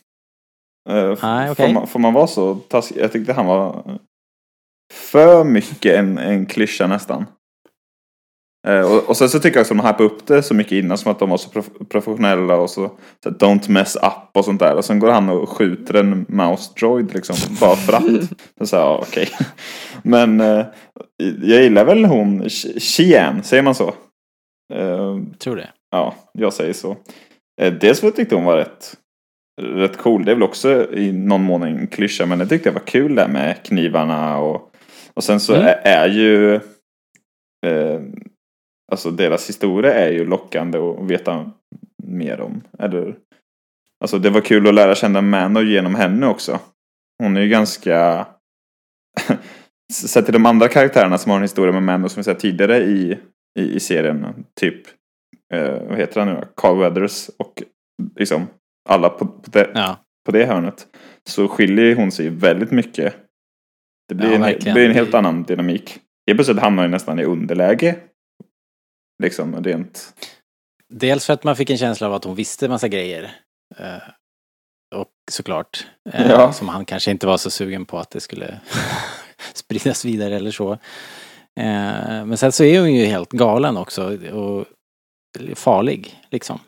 Eh, 0.89 0.95
f- 1.11 1.19
Nej, 1.23 1.55
får, 1.55 1.67
man, 1.73 1.87
får 1.87 1.99
man 1.99 2.13
vara 2.13 2.27
så 2.27 2.55
taskig? 2.55 2.97
Jag 2.97 3.11
tyckte 3.11 3.33
han 3.33 3.45
var 3.45 3.99
för 4.93 5.43
mycket 5.43 5.95
en, 5.99 6.17
en 6.17 6.45
klyscha 6.45 6.87
nästan. 6.87 7.25
Eh, 8.67 8.91
och, 8.93 9.10
och 9.10 9.17
sen 9.17 9.30
så 9.30 9.39
tycker 9.39 9.58
jag 9.58 9.62
också 9.63 9.74
de 9.74 9.86
hypade 9.86 10.04
upp 10.04 10.28
det 10.28 10.43
så 10.43 10.54
mycket 10.54 10.72
innan 10.72 10.98
som 10.98 11.12
att 11.12 11.19
de 11.19 11.30
var 11.30 11.38
så 11.38 11.50
prof 11.50 11.69
professionella 11.89 12.56
och 12.56 12.69
så, 12.69 12.91
så 13.24 13.30
don't 13.30 13.69
mess 13.69 13.95
up 13.95 14.38
och 14.38 14.45
sånt 14.45 14.60
där. 14.60 14.76
Och 14.76 14.86
sen 14.86 15.00
går 15.00 15.12
han 15.12 15.30
och 15.30 15.50
skjuter 15.50 15.93
en 15.93 16.26
mouse 16.30 16.72
droid 16.80 17.13
liksom 17.13 17.36
bara 17.62 17.76
för 17.76 17.93
att. 17.93 18.04
Så 18.58 18.65
sa 18.65 18.78
jag, 18.78 19.00
okej. 19.00 19.30
Men 20.04 20.41
eh, 20.41 20.65
jag 21.41 21.62
gillar 21.63 21.86
väl 21.86 22.06
hon, 22.06 22.43
Ch- 22.43 22.80
Cheyenne, 22.80 23.43
säger 23.43 23.63
man 23.63 23.76
så? 23.76 23.88
Eh, 24.74 25.17
Tror 25.39 25.56
det. 25.56 25.69
Ja, 25.91 26.15
jag 26.34 26.54
säger 26.54 26.74
så. 26.74 26.98
Eh, 27.62 27.74
Dels 27.74 28.00
för 28.00 28.08
att 28.08 28.12
jag 28.12 28.15
tyckte 28.15 28.36
hon 28.36 28.43
var 28.45 28.58
rätt, 28.58 28.93
rätt 29.62 29.98
cool. 29.98 30.26
Det 30.26 30.32
är 30.32 30.36
väl 30.36 30.43
också 30.43 30.93
i 30.93 31.12
någon 31.12 31.43
mån 31.43 31.63
en 31.63 31.88
klyscha, 31.88 32.26
men 32.26 32.39
det 32.39 32.45
tyckte 32.48 32.69
jag 32.69 32.74
var 32.74 32.82
kul 32.86 33.15
där 33.15 33.28
med 33.28 33.63
knivarna 33.63 34.38
och, 34.38 34.72
och 35.13 35.24
sen 35.24 35.39
så 35.39 35.54
Mm. 35.56 35.67
är, 35.67 35.82
är 35.84 36.08
ju 36.10 36.56
eh, 37.65 38.00
alltså 38.91 39.12
deras 39.12 39.49
historia 39.49 39.93
är 39.93 40.12
ju 40.12 40.25
lockande 40.25 40.78
att 40.78 41.12
veta 41.12 41.52
mer 42.04 42.41
om. 42.41 42.62
Eller, 42.80 43.15
alltså 44.02 44.19
det 44.19 44.30
var 44.30 44.41
kul 44.41 44.67
att 44.67 44.73
lära 44.73 44.95
känna 44.95 45.21
Mano 45.21 45.62
genom 45.62 45.95
henne 45.95 46.28
också. 46.28 46.60
Hon 47.23 47.38
är 47.38 47.41
ju 47.41 47.49
ganska 47.49 48.28
Sett 49.93 50.25
till 50.25 50.34
de 50.34 50.45
andra 50.45 50.67
karaktärerna 50.67 51.17
som 51.17 51.30
har 51.30 51.38
en 51.38 51.43
historia 51.43 51.73
med 51.73 51.84
Mando 51.84 52.10
som 52.10 52.19
vi 52.19 52.23
sett 52.23 52.39
tidigare 52.39 52.78
i, 52.78 53.17
i, 53.60 53.63
i 53.75 53.80
serien. 53.80 54.45
Typ, 54.60 54.82
eh, 55.54 55.88
vad 55.88 55.97
heter 55.97 56.21
han 56.21 56.34
nu? 56.34 56.47
Carl 56.56 56.80
Weathers 56.80 57.30
och 57.39 57.63
liksom 58.15 58.47
alla 58.89 59.10
på, 59.10 59.28
på, 59.28 59.49
det, 59.52 59.71
Ja, 59.73 59.97
på 60.25 60.32
det 60.32 60.45
hörnet. 60.45 60.88
Så 61.30 61.47
skiljer 61.47 61.95
hon 61.95 62.12
sig 62.12 62.30
väldigt 62.30 62.71
mycket. 62.71 63.15
Det 64.10 64.15
blir, 64.15 64.39
Ja, 64.39 64.49
en, 64.49 64.60
det 64.60 64.73
blir 64.73 64.86
en 64.86 64.95
helt 64.95 65.13
annan 65.13 65.43
dynamik. 65.43 65.99
Helt 66.28 66.38
plötsligt 66.38 66.60
hamnar 66.60 66.84
hon 66.84 66.91
nästan 66.91 67.19
i 67.19 67.23
underläge. 67.23 67.95
Liksom 69.23 69.63
rent. 69.63 70.13
dels 70.93 71.25
för 71.25 71.34
att 71.34 71.43
man 71.43 71.55
fick 71.55 71.69
en 71.69 71.77
känsla 71.77 72.08
av 72.08 72.13
att 72.13 72.23
hon 72.23 72.36
visste 72.36 72.67
massa 72.67 72.88
grejer. 72.88 73.32
Eh, 73.77 73.97
och 74.95 75.08
såklart, 75.32 75.88
eh, 76.13 76.29
Ja. 76.32 76.53
som 76.53 76.69
han 76.69 76.86
kanske 76.86 77.12
inte 77.12 77.27
var 77.27 77.38
så 77.38 77.49
sugen 77.49 77.86
på 77.86 77.99
att 77.99 78.10
det 78.12 78.19
skulle 78.19 78.60
spridas 79.53 80.05
vidare 80.05 80.36
eller 80.36 80.51
så. 80.51 80.71
Eh, 81.60 82.25
men 82.25 82.38
sen 82.38 82.51
så 82.51 82.63
är 82.63 82.79
hon 82.79 82.93
ju 82.93 83.05
helt 83.05 83.29
galen 83.32 83.77
också 83.77 84.17
och 84.32 84.65
farlig 85.55 86.19
liksom. 86.32 86.60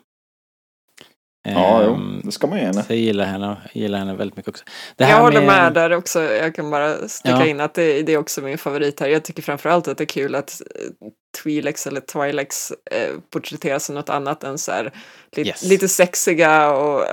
Ja, 1.48 1.82
jo, 1.84 1.94
Ehm, 1.94 2.20
det 2.24 2.32
ska 2.32 2.46
man 2.46 2.58
ge 2.58 2.64
henne. 2.64 2.82
Så 2.82 2.92
jag 2.92 2.98
gillar 2.98 3.24
henne, 3.24 3.56
gillar 3.72 3.98
henne 3.98 4.14
väldigt 4.14 4.36
mycket 4.36 4.48
också. 4.48 4.64
Det 4.96 5.04
Jag 5.08 5.20
håller 5.20 5.46
med 5.46 5.74
där 5.74 5.92
också. 5.92 6.22
Jag 6.22 6.54
kan 6.54 6.70
bara 6.70 7.08
sticka 7.08 7.36
Ja. 7.36 7.46
in 7.46 7.60
att 7.60 7.74
det, 7.74 8.02
det 8.02 8.12
är 8.12 8.18
också 8.18 8.40
min 8.40 8.58
favorit 8.58 9.00
här. 9.00 9.08
Jag 9.08 9.24
tycker 9.24 9.42
framförallt 9.42 9.88
att 9.88 9.98
det 9.98 10.04
är 10.04 10.06
kul 10.06 10.34
att 10.34 10.62
eh, 11.38 11.42
Twi'leks 11.42 11.88
eller 11.88 12.00
Twi'leks 12.00 12.72
eh, 12.90 13.10
porträtteras 13.30 13.84
som 13.84 13.94
något 13.94 14.08
annat 14.08 14.44
än 14.44 14.58
så 14.58 14.72
här, 14.72 14.92
lite, 15.32 15.48
Yes. 15.48 15.62
lite 15.62 15.88
sexiga 15.88 16.70
och, 16.70 17.04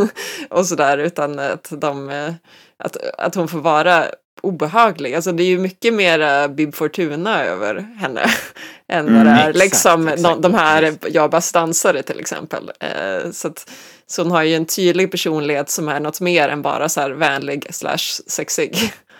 och 0.50 0.66
sådär 0.66 0.98
utan 0.98 1.38
att 1.38 1.68
de 1.70 2.10
eh, 2.10 2.32
att, 2.76 2.96
att 3.18 3.34
hon 3.34 3.48
får 3.48 3.58
vara 3.60 4.06
obehaglig. 4.42 5.14
Alltså 5.14 5.32
det 5.32 5.42
är 5.42 5.46
ju 5.46 5.58
mycket 5.58 5.94
mer 5.94 6.48
Bib 6.48 6.74
Fortuna 6.74 7.44
över 7.44 7.74
henne 7.98 8.20
än 8.88 9.04
vad 9.04 9.14
Mm, 9.14 9.24
det 9.24 9.30
är 9.30 9.48
exakt, 9.48 9.56
liksom 9.58 10.08
exakt. 10.08 10.42
de, 10.42 10.54
här. 10.54 10.94
Jabas 11.08 11.52
dansare 11.52 12.02
till 12.02 12.20
exempel. 12.20 12.70
Eh, 12.80 13.30
så, 13.30 13.48
att, 13.48 13.70
så 14.06 14.22
hon 14.22 14.30
har 14.30 14.42
ju 14.42 14.54
en 14.54 14.66
tydlig 14.66 15.10
personlighet 15.10 15.70
som 15.70 15.88
är 15.88 16.00
något 16.00 16.20
mer 16.20 16.48
än 16.48 16.62
bara 16.62 16.88
så 16.88 17.00
här 17.00 17.10
vänlig 17.10 17.66
slash 17.74 18.22
sexig. 18.26 18.92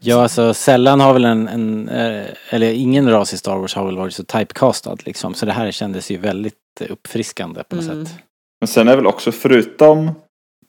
Ja, 0.00 0.22
alltså 0.22 0.54
sällan 0.54 1.00
har 1.00 1.12
väl 1.12 1.24
en, 1.24 1.48
en 1.48 1.88
eh, 1.88 2.24
eller 2.50 2.72
ingen 2.72 3.10
ras 3.10 3.32
i 3.34 3.38
Star 3.38 3.56
Wars 3.56 3.74
har 3.74 3.86
väl 3.86 3.96
varit 3.96 4.14
så 4.14 4.24
typecastad 4.24 4.96
liksom. 5.04 5.34
Så 5.34 5.46
det 5.46 5.52
här 5.52 5.70
kändes 5.70 6.10
ju 6.10 6.16
väldigt 6.16 6.54
uppfriskande 6.88 7.62
på 7.64 7.76
något 7.76 7.84
Mm. 7.84 8.06
sätt. 8.06 8.14
Men 8.60 8.68
sen 8.68 8.88
är 8.88 8.96
väl 8.96 9.06
också 9.06 9.32
förutom 9.32 10.10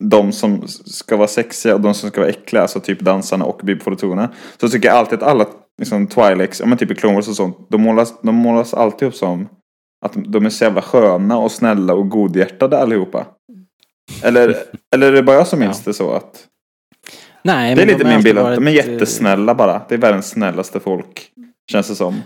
de 0.03 0.31
som 0.31 0.67
ska 0.85 1.17
vara 1.17 1.27
sexiga 1.27 1.75
och 1.75 1.81
de 1.81 1.93
som 1.93 2.09
ska 2.09 2.21
vara 2.21 2.29
äckliga, 2.29 2.61
alltså 2.61 2.79
typ 2.79 2.99
dansarna 2.99 3.45
och 3.45 3.59
bibfortuna. 3.63 4.29
Så 4.61 4.69
tycker 4.69 4.87
jag 4.89 4.97
alltid 4.97 5.19
att 5.23 5.29
alla 5.29 5.45
liksom 5.81 6.07
Twilex, 6.07 6.59
ja 6.59 6.65
men 6.65 6.77
typ 6.77 6.91
i 6.91 6.95
Clone 6.95 7.15
Wars 7.15 7.27
och 7.27 7.35
sånt, 7.35 7.57
de 7.69 7.81
målas, 7.81 8.13
de 8.21 8.35
målas 8.35 8.73
alltid 8.73 9.07
upp 9.07 9.15
som 9.15 9.49
att 10.05 10.13
de 10.15 10.45
är 10.45 10.49
så 10.49 10.63
jävla 10.63 10.81
sköna 10.81 11.37
och 11.37 11.51
snälla 11.51 11.93
och 11.93 12.09
godhjärtade 12.09 12.77
allihopa. 12.79 13.25
Eller, 14.23 14.55
eller 14.95 15.07
är 15.07 15.11
det 15.11 15.23
bara 15.23 15.35
jag 15.35 15.47
som 15.47 15.59
minns 15.59 15.77
Ja. 15.77 15.83
det 15.85 15.93
så 15.93 16.11
att 16.11 16.45
Nej, 17.43 17.75
det 17.75 17.81
är 17.81 17.85
lite 17.85 18.03
de 18.03 18.09
min 18.09 18.21
bild 18.23 18.37
de 18.37 18.67
är 18.67 18.71
eh, 18.71 18.75
jättesnälla 18.75 19.55
bara. 19.55 19.81
Det 19.89 19.95
är 19.95 19.99
världens 19.99 20.29
snällaste 20.29 20.79
folk. 20.79 21.31
Känns 21.71 21.87
det 21.87 21.95
som. 21.95 22.21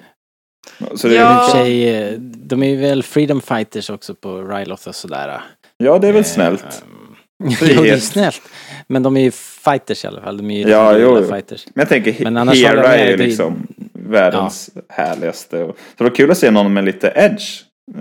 Så 0.95 1.07
det, 1.07 1.13
Ja. 1.15 1.47
för 1.51 1.57
sig, 1.57 1.95
eh, 1.95 2.13
de 2.19 2.63
är 2.63 2.67
ju 2.67 2.75
väl 2.75 3.03
freedom 3.03 3.41
fighters 3.41 3.89
också 3.89 4.15
på 4.15 4.41
Ryloth 4.43 4.87
och 4.87 4.95
sådär. 4.95 5.41
ja, 5.77 5.97
det 5.99 6.07
är 6.07 6.11
väl 6.11 6.19
Eh, 6.21 6.25
snällt. 6.25 6.83
jo, 7.43 7.49
det 7.59 7.65
är 7.73 7.75
Frihet. 7.77 8.03
snällt. 8.03 8.41
Men 8.87 9.03
de 9.03 9.17
är 9.17 9.21
ju 9.21 9.31
fighters 9.31 10.03
i 10.05 10.07
alla 10.07 10.21
fall. 10.21 10.37
De 10.37 10.51
är 10.51 10.57
ju 10.65 10.71
Ja, 10.71 10.97
jo, 10.97 11.17
jo. 11.19 11.27
fighters. 11.29 11.65
Men 11.73 11.81
jag 11.81 11.89
tänker, 11.89 12.23
Men 12.31 12.47
Hera 12.49 12.95
är 12.95 13.09
ju 13.11 13.17
liksom 13.17 13.67
världens 13.93 14.69
härligaste. 14.89 15.63
Och, 15.63 15.77
så 15.77 15.83
det 15.97 16.03
var 16.03 16.15
kul 16.15 16.31
att 16.31 16.37
se 16.37 16.51
någon 16.51 16.73
med 16.73 16.83
lite 16.85 17.13
edge. 17.15 17.43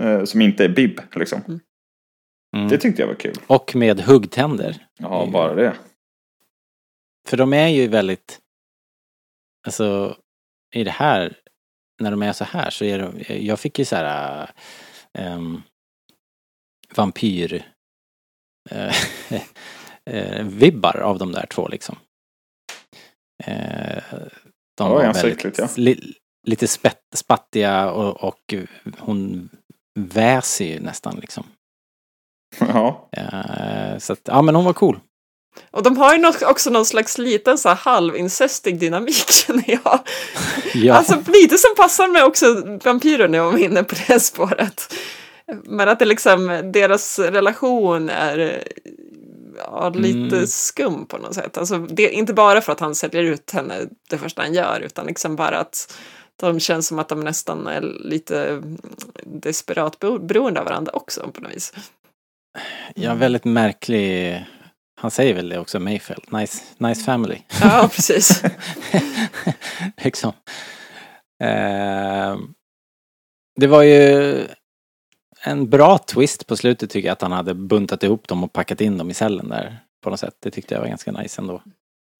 Eh, 0.01 0.23
som 0.23 0.41
inte 0.41 0.63
är 0.63 0.69
Bib, 0.69 0.99
liksom. 1.15 1.41
Mm. 2.55 2.69
Det 2.69 2.77
tyckte 2.77 3.01
jag 3.01 3.07
var 3.07 3.15
kul. 3.15 3.35
Och 3.47 3.75
med 3.75 4.01
huggtänder. 4.01 4.75
Ja, 4.99 5.29
bara 5.33 5.55
det. 5.55 5.73
För 7.27 7.37
de 7.37 7.53
är 7.53 7.67
ju 7.67 7.87
väldigt, 7.87 8.39
alltså 9.67 10.17
i 10.75 10.83
det 10.83 10.91
här, 10.91 11.37
när 12.01 12.11
de 12.11 12.23
är 12.23 12.33
så 12.33 12.43
här 12.43 12.69
så 12.69 12.85
är 12.85 12.99
de, 12.99 13.23
jag 13.45 13.59
fick 13.59 13.79
ju 13.79 13.85
så 13.85 13.95
här 13.95 14.51
ähm, 15.17 15.63
vampyr 16.95 17.73
eh, 18.69 18.95
eh, 20.05 20.45
vibbar 20.45 20.97
av 20.97 21.17
de 21.17 21.31
där 21.31 21.45
två 21.45 21.67
liksom. 21.67 21.95
Eh, 23.43 24.03
de 24.77 24.87
Ja, 24.87 24.89
var 24.89 25.03
ganska 25.03 25.27
väldigt, 25.27 25.57
ja. 25.57 25.69
li, 25.77 26.13
lite 26.47 26.67
spett, 26.67 27.01
spattiga 27.15 27.91
och, 27.91 28.23
och 28.23 28.53
hon 28.99 29.49
väser 29.99 30.65
ju 30.65 30.79
nästan 30.79 31.19
liksom. 31.19 31.45
Ja. 32.59 33.09
Så 33.99 34.13
att, 34.13 34.21
ja 34.23 34.41
men 34.41 34.55
hon 34.55 34.65
var 34.65 34.73
cool. 34.73 34.99
Och 35.71 35.83
de 35.83 35.97
har 35.97 36.13
ju 36.13 36.19
något, 36.21 36.41
också 36.43 36.69
någon 36.69 36.85
slags 36.85 37.17
liten 37.17 37.57
så 37.57 37.69
här 37.69 37.75
halvincestig 37.75 38.79
dynamik 38.79 39.29
känner 39.31 39.63
jag. 39.67 39.99
Ja. 40.73 40.93
Alltså 40.95 41.15
lite 41.27 41.57
som 41.57 41.75
passar 41.77 42.07
med 42.07 42.23
också 42.23 42.77
vampyrer 42.83 43.27
när 43.27 43.37
jag 43.37 43.51
var 43.51 43.59
inne 43.59 43.83
på 43.83 43.95
det 44.07 44.19
spåret. 44.19 44.93
Men 45.63 45.89
att 45.89 45.99
det 45.99 46.05
liksom, 46.05 46.71
deras 46.73 47.19
relation 47.19 48.09
är 48.09 48.63
ja, 49.57 49.89
lite 49.95 50.35
Mm. 50.35 50.47
skum 50.47 51.05
på 51.05 51.17
något 51.17 51.35
sätt. 51.35 51.57
Alltså, 51.57 51.77
det, 51.77 52.09
inte 52.09 52.33
bara 52.33 52.61
för 52.61 52.71
att 52.71 52.79
han 52.79 52.95
säljer 52.95 53.23
ut 53.23 53.51
henne 53.51 53.75
det 54.09 54.17
första 54.17 54.41
han 54.41 54.53
gör, 54.53 54.79
utan 54.79 55.05
liksom 55.05 55.35
bara 55.35 55.57
att 55.59 55.97
de 56.39 56.59
känns 56.59 56.87
som 56.87 56.99
att 56.99 57.09
de 57.09 57.19
nästan 57.19 57.67
är 57.67 57.81
lite 57.81 58.61
desperat 59.23 59.99
bero- 59.99 60.25
beroende 60.25 60.59
av 60.59 60.65
varandra 60.65 60.91
också 60.91 61.29
på 61.33 61.41
något 61.41 61.55
vis. 61.55 61.73
Ja, 62.95 63.13
väldigt 63.13 63.45
märklig. 63.45 64.45
Han 65.03 65.11
säger 65.11 65.33
väl 65.33 65.49
det 65.49 65.59
också, 65.59 65.79
Mayfield. 65.79 66.23
Nice, 66.31 66.63
nice 66.77 67.03
family. 67.03 67.37
Ja, 67.61 67.89
precis. 67.95 68.43
liksom. 70.03 70.31
Eh, 71.43 72.37
det 73.59 73.67
var 73.67 73.83
ju 73.83 74.37
en 75.45 75.69
bra 75.69 75.97
twist 75.97 76.47
på 76.47 76.55
slutet 76.55 76.89
tycker 76.89 77.07
jag 77.07 77.13
att 77.13 77.21
han 77.21 77.31
hade 77.31 77.53
buntat 77.53 78.03
ihop 78.03 78.27
dem 78.27 78.43
och 78.43 78.53
packat 78.53 78.81
in 78.81 78.97
dem 78.97 79.09
i 79.09 79.13
cellen 79.13 79.49
där 79.49 79.77
på 80.03 80.09
något 80.09 80.19
sätt. 80.19 80.35
Det 80.39 80.51
tyckte 80.51 80.73
jag 80.75 80.81
var 80.81 80.87
ganska 80.87 81.11
nice 81.11 81.41
ändå. 81.41 81.61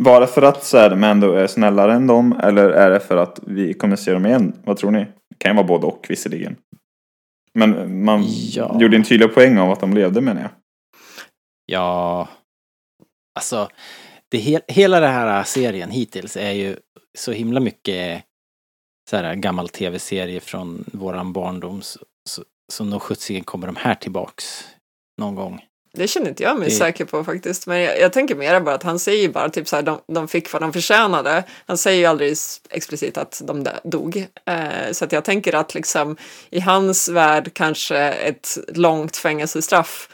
Var 0.03 0.21
det 0.21 0.27
för 0.27 0.41
att 0.41 0.63
så 0.63 0.77
här, 0.77 0.95
Mando 0.95 1.31
är 1.33 1.47
snällare 1.47 1.93
än 1.93 2.07
dem 2.07 2.39
eller 2.43 2.69
är 2.69 2.89
det 2.89 2.99
för 2.99 3.17
att 3.17 3.39
vi 3.47 3.73
kommer 3.73 3.95
se 3.95 4.11
dem 4.13 4.25
igen? 4.25 4.53
Vad 4.65 4.77
tror 4.77 4.91
ni? 4.91 4.99
Det 4.99 5.35
kan 5.37 5.51
ju 5.51 5.55
vara 5.55 5.67
både 5.67 5.85
och 5.87 6.05
visserligen. 6.09 6.55
Men 7.53 8.03
man 8.05 8.23
Ja. 8.27 8.77
gjorde 8.79 8.95
en 8.97 9.03
tydlig 9.03 9.33
poäng 9.33 9.57
av 9.57 9.71
att 9.71 9.79
de 9.79 9.93
levde 9.93 10.21
menar 10.21 10.41
jag. 10.41 10.51
Ja, 11.65 12.27
alltså 13.35 13.69
det 14.29 14.37
he 14.37 14.59
hela 14.67 14.99
den 14.99 15.13
här 15.13 15.43
serien 15.43 15.91
hittills 15.91 16.37
är 16.37 16.51
ju 16.51 16.77
så 17.17 17.31
himla 17.31 17.59
mycket 17.59 18.23
så 19.09 19.17
här 19.17 19.35
gammal 19.35 19.69
tv-serie 19.69 20.39
från 20.39 20.83
våran 20.93 21.33
barndom. 21.33 21.81
Så, 21.81 21.99
så, 22.29 22.43
så 22.71 22.83
nog 22.83 23.01
sjuttsingen 23.01 23.43
kommer 23.43 23.67
de 23.67 23.75
här 23.75 23.95
tillbaks 23.95 24.63
någon 25.21 25.35
gång. 25.35 25.61
Det 25.97 26.07
känner 26.07 26.29
inte 26.29 26.43
jag 26.43 26.59
mig 26.59 26.69
Det- 26.69 26.75
säker 26.75 27.05
på 27.05 27.23
faktiskt. 27.23 27.67
Men 27.67 27.79
jag, 27.81 27.99
jag 27.99 28.13
tänker 28.13 28.35
mer 28.35 28.59
bara 28.59 28.75
att 28.75 28.83
han 28.83 28.99
säger 28.99 29.29
bara 29.29 29.49
typ 29.49 29.67
så 29.67 29.75
här, 29.75 29.83
de, 29.83 29.99
de 30.07 30.27
fick 30.27 30.53
vad 30.53 30.61
de 30.61 30.73
förtjänade. 30.73 31.43
Han 31.65 31.77
säger 31.77 31.99
ju 31.99 32.05
aldrig 32.05 32.35
explicit 32.69 33.17
att 33.17 33.41
de 33.45 33.67
dog. 33.83 34.27
Eh, 34.45 34.91
så 34.91 35.05
att 35.05 35.11
jag 35.11 35.25
tänker 35.25 35.55
att 35.55 35.73
liksom 35.73 36.17
i 36.49 36.59
hans 36.59 37.09
värld 37.09 37.53
kanske 37.53 37.97
ett 37.97 38.57
långt 38.67 39.17
fängelsestraff 39.17 40.09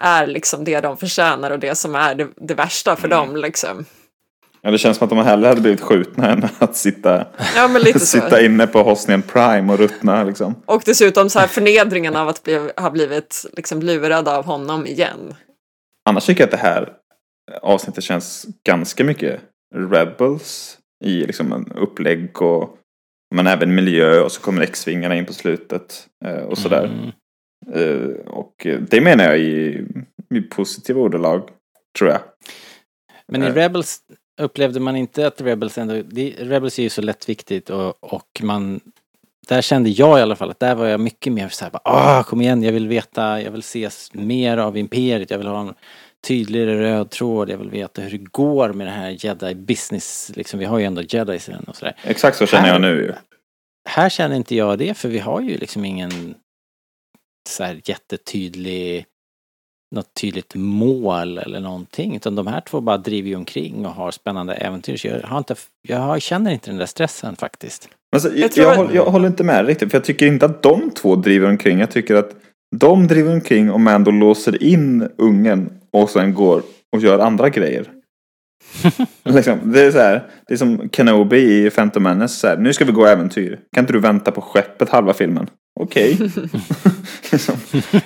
är 0.00 0.26
liksom 0.26 0.64
det 0.64 0.80
de 0.80 0.96
förtjänar 0.96 1.50
och 1.50 1.58
det 1.58 1.74
som 1.74 1.94
är 1.94 2.14
det, 2.14 2.28
det 2.36 2.54
värsta 2.54 2.96
för 2.96 3.08
dem 3.08 3.36
liksom. 3.36 3.84
Ja, 4.62 4.70
det 4.70 4.78
känns 4.78 4.96
som 4.96 5.04
att 5.04 5.10
de 5.10 5.18
hellre 5.18 5.48
hade 5.48 5.60
blivit 5.60 5.80
skjutna 5.80 6.28
än 6.32 6.48
att 6.58 6.76
sitta, 6.76 7.26
Ja 7.56 7.68
men 7.68 7.82
lite 7.82 8.00
så. 8.00 8.06
sitta 8.06 8.42
inne 8.42 8.66
på 8.66 8.82
Hosnian 8.82 9.22
Prime 9.22 9.72
och 9.72 9.78
ruttna 9.78 10.24
liksom. 10.24 10.54
Och 10.66 10.82
dessutom 10.84 11.30
så 11.30 11.38
här 11.38 11.46
förnedringen 11.46 12.16
av 12.16 12.28
att 12.28 12.42
bli, 12.42 12.70
ha 12.76 12.90
blivit 12.90 13.46
liksom 13.52 13.82
lurad 13.82 14.28
av 14.28 14.44
honom 14.44 14.86
igen. 14.86 15.34
Annars 16.08 16.26
tycker 16.26 16.40
jag 16.42 16.46
att 16.46 16.60
det 16.60 16.68
här 16.68 16.92
avsnittet 17.62 18.04
känns 18.04 18.46
ganska 18.66 19.04
mycket 19.04 19.40
Rebels 19.74 20.78
i 21.04 21.26
liksom 21.26 21.52
en 21.52 21.72
upplägg 21.72 22.42
och 22.42 22.76
men 23.34 23.46
även 23.46 23.74
miljö 23.74 24.20
och 24.20 24.32
så 24.32 24.40
kommer 24.40 24.62
X-vingarna 24.62 25.16
in 25.16 25.26
på 25.26 25.32
slutet 25.32 26.06
eh, 26.24 26.42
och 26.44 26.58
sådär. 26.58 26.84
Mm. 26.84 27.10
Eh, 27.74 28.26
Och 28.26 28.66
det 28.90 29.00
menar 29.00 29.24
jag 29.24 29.38
i, 29.38 29.84
i 30.34 30.40
positiva 30.40 31.00
ordalag, 31.00 31.48
tror 31.98 32.10
jag. 32.10 32.20
Men 33.28 33.42
i 33.42 33.46
Eh. 33.46 33.54
Rebels 33.54 33.98
upplevde 34.40 34.80
man 34.80 34.96
inte 34.96 35.26
att 35.26 35.40
Rebels 35.40 35.78
ändå, 35.78 36.02
det, 36.10 36.34
Rebels 36.38 36.78
är 36.78 36.82
ju 36.82 36.88
så 36.90 37.02
lättviktigt 37.02 37.70
och, 37.70 38.12
och 38.14 38.40
man 38.42 38.80
där 39.48 39.62
kände 39.62 39.90
jag 39.90 40.18
i 40.18 40.22
alla 40.22 40.36
fall 40.36 40.50
att 40.50 40.60
där 40.60 40.74
var 40.74 40.86
jag 40.86 41.00
mycket 41.00 41.32
mer 41.32 41.48
så 41.48 41.64
här, 41.64 41.72
bara, 41.72 41.80
ah 41.84 42.22
kom 42.22 42.40
igen, 42.40 42.62
jag 42.62 42.72
vill 42.72 42.88
veta, 42.88 43.42
jag 43.42 43.50
vill 43.50 43.62
se 43.62 43.88
mer 44.12 44.56
av 44.58 44.76
imperiet, 44.76 45.30
jag 45.30 45.38
vill 45.38 45.46
ha 45.46 45.60
en 45.60 45.74
tydligare 46.26 46.80
röd 46.80 47.10
tråd, 47.10 47.50
jag 47.50 47.58
vill 47.58 47.70
veta 47.70 48.02
hur 48.02 48.10
det 48.10 48.24
går 48.24 48.72
med 48.72 48.86
det 48.86 48.90
här 48.90 49.16
jedi 49.18 49.54
business, 49.54 50.32
liksom 50.34 50.58
vi 50.60 50.64
har 50.66 50.78
ju 50.78 50.84
ändå 50.84 51.02
jedis 51.08 51.48
i 51.48 51.52
den 51.52 51.64
och 51.64 51.76
sådär. 51.76 51.96
Exakt 52.04 52.36
så 52.36 52.46
känner 52.46 52.62
Här- 52.64 52.72
jag 52.72 52.80
nu 52.80 52.88
ju. 53.02 53.12
Här 53.88 54.08
känner 54.08 54.36
inte 54.36 54.54
jag 54.56 54.78
det 54.78 54.94
för 54.96 55.08
vi 55.08 55.18
har 55.18 55.40
ju 55.40 55.58
liksom 55.58 55.84
ingen 55.84 56.10
så 57.48 57.64
här 57.64 57.80
jättetydlig 57.84 59.06
något 59.94 60.14
tydligt 60.20 60.54
mål 60.54 61.38
eller 61.38 61.60
någonting. 61.60 62.16
Utan 62.16 62.34
de 62.34 62.46
här 62.46 62.60
två 62.60 62.80
bara 62.80 62.98
driver 62.98 63.28
ju 63.28 63.36
omkring 63.36 63.86
och 63.86 63.92
har 63.92 64.10
spännande 64.10 64.54
äventyr. 64.54 64.96
Så 64.96 65.06
jag, 65.06 65.22
har 65.22 65.38
inte, 65.38 65.54
jag 65.82 66.22
känner 66.22 66.50
inte 66.50 66.70
den 66.70 66.78
där 66.78 66.86
stressen 66.86 67.36
faktiskt. 67.36 67.88
Men 68.12 68.20
så, 68.20 68.28
jag, 68.28 68.36
Jag 68.36 68.50
jag, 68.56 68.76
håller, 68.76 68.94
jag 68.94 69.04
håller 69.04 69.26
inte 69.26 69.44
med 69.44 69.66
riktigt. 69.66 69.90
För 69.90 69.98
jag 69.98 70.04
tycker 70.04 70.26
inte 70.26 70.46
att 70.46 70.62
de 70.62 70.90
två 70.90 71.16
driver 71.16 71.48
omkring. 71.48 71.80
Jag 71.80 71.90
tycker 71.90 72.14
att 72.14 72.30
de 72.76 73.06
driver 73.06 73.32
omkring 73.32 73.70
och 73.70 73.80
Mando 73.80 74.10
låser 74.10 74.62
in 74.62 75.08
ungen 75.18 75.72
och 75.90 76.10
sen 76.10 76.34
går 76.34 76.62
och 76.92 77.00
gör 77.00 77.18
andra 77.18 77.48
grejer. 77.48 77.99
liksom, 79.24 79.72
det 79.72 79.82
är 79.82 79.90
så 79.90 79.98
här, 79.98 80.22
det 80.48 80.54
är 80.54 80.58
som 80.58 80.88
Kenobi 80.92 81.66
i 81.66 81.70
Phantom 81.70 82.02
Menace. 82.02 82.34
Så 82.34 82.46
här, 82.46 82.56
nu 82.56 82.72
ska 82.72 82.84
vi 82.84 82.92
gå 82.92 83.06
äventyr. 83.06 83.58
Kan 83.74 83.82
inte 83.82 83.92
du 83.92 84.00
vänta 84.00 84.30
på 84.30 84.40
skeppet 84.40 84.88
halva 84.88 85.14
filmen? 85.14 85.46
Okej. 85.80 86.18
liksom. 87.32 87.54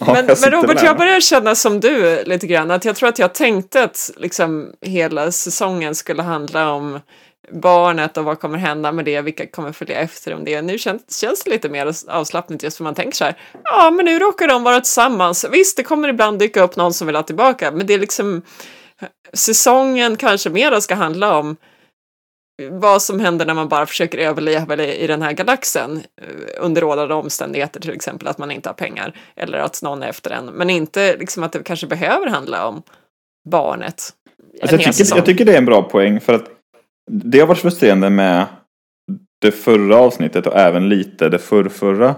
Ja, 0.00 0.12
men, 0.12 0.26
jag 0.26 0.38
men 0.40 0.50
Robert, 0.50 0.82
jag 0.82 0.96
börjar 0.96 1.20
känna 1.20 1.54
som 1.54 1.80
du 1.80 2.24
lite 2.24 2.46
grann. 2.46 2.70
Att 2.70 2.84
jag 2.84 2.96
tror 2.96 3.08
att 3.08 3.18
jag 3.18 3.34
tänkte 3.34 3.84
att 3.84 4.10
liksom 4.16 4.72
hela 4.80 5.32
säsongen 5.32 5.94
skulle 5.94 6.22
handla 6.22 6.72
om 6.72 7.00
barnet 7.52 8.16
och 8.16 8.24
vad 8.24 8.40
kommer 8.40 8.58
hända 8.58 8.92
med 8.92 9.04
det, 9.04 9.20
vilka 9.20 9.46
kommer 9.46 9.72
följa 9.72 9.98
efter 10.00 10.34
om 10.34 10.44
det. 10.44 10.62
Nu 10.62 10.78
känns, 10.78 11.20
känns 11.20 11.44
det 11.44 11.50
lite 11.50 11.68
mer 11.68 11.92
avslappnat 12.08 12.62
just 12.62 12.76
för 12.76 12.84
man 12.84 12.94
tänker 12.94 13.16
så 13.16 13.24
här, 13.24 13.36
ja 13.64 13.90
men 13.90 14.04
nu 14.04 14.18
råkar 14.18 14.48
de 14.48 14.62
vara 14.62 14.80
tillsammans. 14.80 15.46
Visst, 15.52 15.76
det 15.76 15.82
kommer 15.82 16.08
ibland 16.08 16.38
dyka 16.38 16.62
upp 16.62 16.76
någon 16.76 16.94
som 16.94 17.06
vill 17.06 17.16
ha 17.16 17.22
tillbaka, 17.22 17.70
men 17.72 17.86
det 17.86 17.94
är 17.94 17.98
liksom 17.98 18.42
säsongen 19.32 20.16
kanske 20.16 20.50
mer 20.50 20.80
ska 20.80 20.94
handla 20.94 21.38
om 21.38 21.56
vad 22.70 23.02
som 23.02 23.20
händer 23.20 23.46
när 23.46 23.54
man 23.54 23.68
bara 23.68 23.86
försöker 23.86 24.18
överleva 24.18 24.84
i 24.84 25.06
den 25.06 25.22
här 25.22 25.32
galaxen 25.32 25.96
eh, 25.96 26.64
under 26.64 26.80
rådande 26.80 27.14
omständigheter, 27.14 27.80
till 27.80 27.92
exempel 27.92 28.28
att 28.28 28.38
man 28.38 28.50
inte 28.50 28.68
har 28.68 28.74
pengar 28.74 29.14
eller 29.36 29.58
att 29.58 29.82
någon 29.82 30.02
är 30.02 30.08
efter 30.08 30.30
en, 30.30 30.46
men 30.46 30.70
inte 30.70 31.16
liksom 31.16 31.42
att 31.42 31.52
det 31.52 31.62
kanske 31.62 31.86
behöver 31.86 32.26
handla 32.26 32.66
om 32.66 32.82
barnet. 33.48 34.02
Alltså 34.62 34.76
jag, 34.76 34.94
tycker, 34.94 35.16
jag 35.16 35.26
tycker 35.26 35.44
det 35.44 35.52
är 35.52 35.58
en 35.58 35.64
bra 35.64 35.82
poäng 35.82 36.20
för 36.20 36.34
att 36.34 36.44
det 37.10 37.40
har 37.40 37.46
varit 37.46 37.58
frustrerande 37.58 38.10
med 38.10 38.46
det 39.40 39.52
förra 39.52 39.96
avsnittet 39.96 40.46
och 40.46 40.56
även 40.56 40.88
lite 40.88 41.28
det 41.28 41.38
förrförra. 41.38 42.14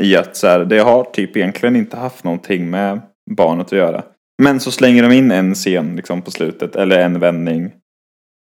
I 0.00 0.16
att 0.16 0.36
så 0.36 0.46
här, 0.46 0.64
det 0.64 0.78
har 0.78 1.04
typ 1.04 1.36
egentligen 1.36 1.76
inte 1.76 1.96
haft 1.96 2.24
någonting 2.24 2.70
med 2.70 3.00
barnet 3.30 3.66
att 3.66 3.72
göra. 3.72 4.02
Men 4.42 4.60
så 4.60 4.70
slänger 4.70 5.02
de 5.02 5.12
in 5.12 5.30
en 5.30 5.54
scen 5.54 5.96
liksom 5.96 6.22
på 6.22 6.30
slutet 6.30 6.76
eller 6.76 6.98
en 6.98 7.18
vändning. 7.18 7.72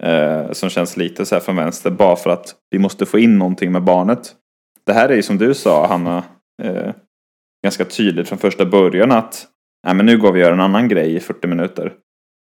Eh, 0.03 0.53
som 0.53 0.70
känns 0.70 0.96
lite 0.96 1.27
så 1.27 1.35
här 1.35 1.42
från 1.42 1.57
vänster 1.57 1.90
bara 1.90 2.16
för 2.16 2.31
att 2.31 2.55
vi 2.70 2.79
måste 2.79 3.07
få 3.07 3.18
in 3.18 3.38
någonting 3.38 3.72
med 3.72 3.83
barnet. 3.83 4.35
Det 4.87 4.92
här 4.92 5.09
är 5.09 5.16
ju 5.16 5.22
som 5.22 5.38
du 5.38 5.55
sa 5.55 5.87
Hanna. 5.87 6.24
Eh, 6.62 6.92
ganska 7.64 7.85
tydligt 7.85 8.29
från 8.29 8.38
första 8.38 8.66
början 8.66 9.12
att 9.12 9.46
Nej, 9.87 9.94
men 9.94 10.07
nu 10.07 10.18
går 10.18 10.33
vi 10.33 10.40
och 10.40 10.44
gör 10.44 10.53
en 10.53 10.61
annan 10.61 10.88
grej 10.88 11.14
i 11.14 11.20
40 11.20 11.46
minuter. 11.46 11.92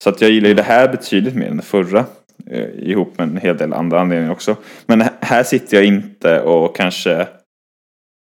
Så 0.04 0.10
att 0.10 0.22
jag 0.22 0.32
gillar 0.32 0.50
ju 0.50 0.56
det 0.56 0.64
här 0.64 0.92
betydligt 0.92 1.36
mer 1.36 1.48
än 1.48 1.58
det 1.58 1.64
förra. 1.64 2.06
Eh, 2.48 2.70
ihop 2.70 3.18
med 3.18 3.28
en 3.28 3.38
hel 3.38 3.58
del 3.58 3.74
andra 3.74 4.02
anledningar 4.02 4.32
också. 4.32 4.56
Men 4.86 5.04
här 5.22 5.44
sitter 5.44 5.78
jag 5.78 5.86
inte 5.86 6.42
och 6.42 6.76
kanske 6.76 7.28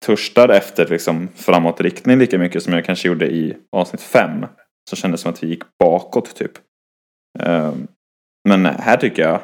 törstar 0.06 0.48
efter 0.48 0.86
liksom 0.86 1.28
framåtriktning 1.34 2.18
lika 2.18 2.38
mycket 2.38 2.62
som 2.62 2.72
jag 2.72 2.84
kanske 2.84 3.08
gjorde 3.08 3.26
i 3.26 3.56
avsnitt 3.72 4.02
5. 4.02 4.46
Så 4.90 4.96
kändes 4.96 5.20
det 5.20 5.22
som 5.22 5.32
att 5.32 5.42
vi 5.42 5.46
gick 5.48 5.62
bakåt 5.78 6.34
typ. 6.36 6.52
Eh, 7.40 7.72
men 8.48 8.66
här 8.66 8.96
tycker 8.96 9.22
jag 9.22 9.40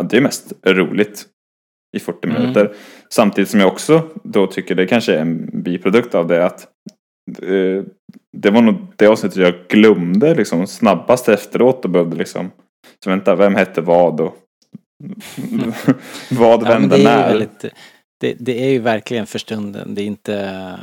att 0.00 0.10
det 0.10 0.16
är 0.16 0.20
mest 0.20 0.52
roligt 0.66 1.26
i 1.96 2.00
40 2.00 2.28
Mm. 2.28 2.40
minuter. 2.42 2.74
Samtidigt 3.10 3.50
som 3.50 3.60
jag 3.60 3.68
också 3.72 4.08
då 4.24 4.46
tycker 4.46 4.74
det 4.74 4.86
kanske 4.86 5.14
är 5.14 5.20
en 5.20 5.62
biprodukt 5.62 6.14
av 6.14 6.26
det 6.26 6.44
att 6.46 6.68
eh, 7.42 7.84
det 8.36 8.50
var 8.50 8.60
nog 8.62 8.74
det 8.96 9.06
avsnittet 9.06 9.38
jag 9.38 9.54
glömde 9.68 10.34
liksom 10.34 10.66
snabbast 10.66 11.28
efteråt 11.28 11.84
och 11.84 11.90
behövde 11.90 12.16
liksom 12.16 12.50
så 13.04 13.10
vänta, 13.10 13.36
vem 13.36 13.54
hette 13.54 13.80
vad 13.80 14.20
och 14.20 14.36
vad 16.30 16.62
Ja, 16.62 16.68
vände 16.68 16.88
det, 16.88 16.98
ju 16.98 17.04
när? 17.04 17.28
väldigt, 17.28 17.64
det, 18.20 18.34
det 18.38 18.64
är 18.64 18.70
ju 18.70 18.78
verkligen 18.78 19.26
för 19.26 19.38
stunden. 19.38 19.94
Det 19.94 20.02
är 20.02 20.06
inte... 20.06 20.78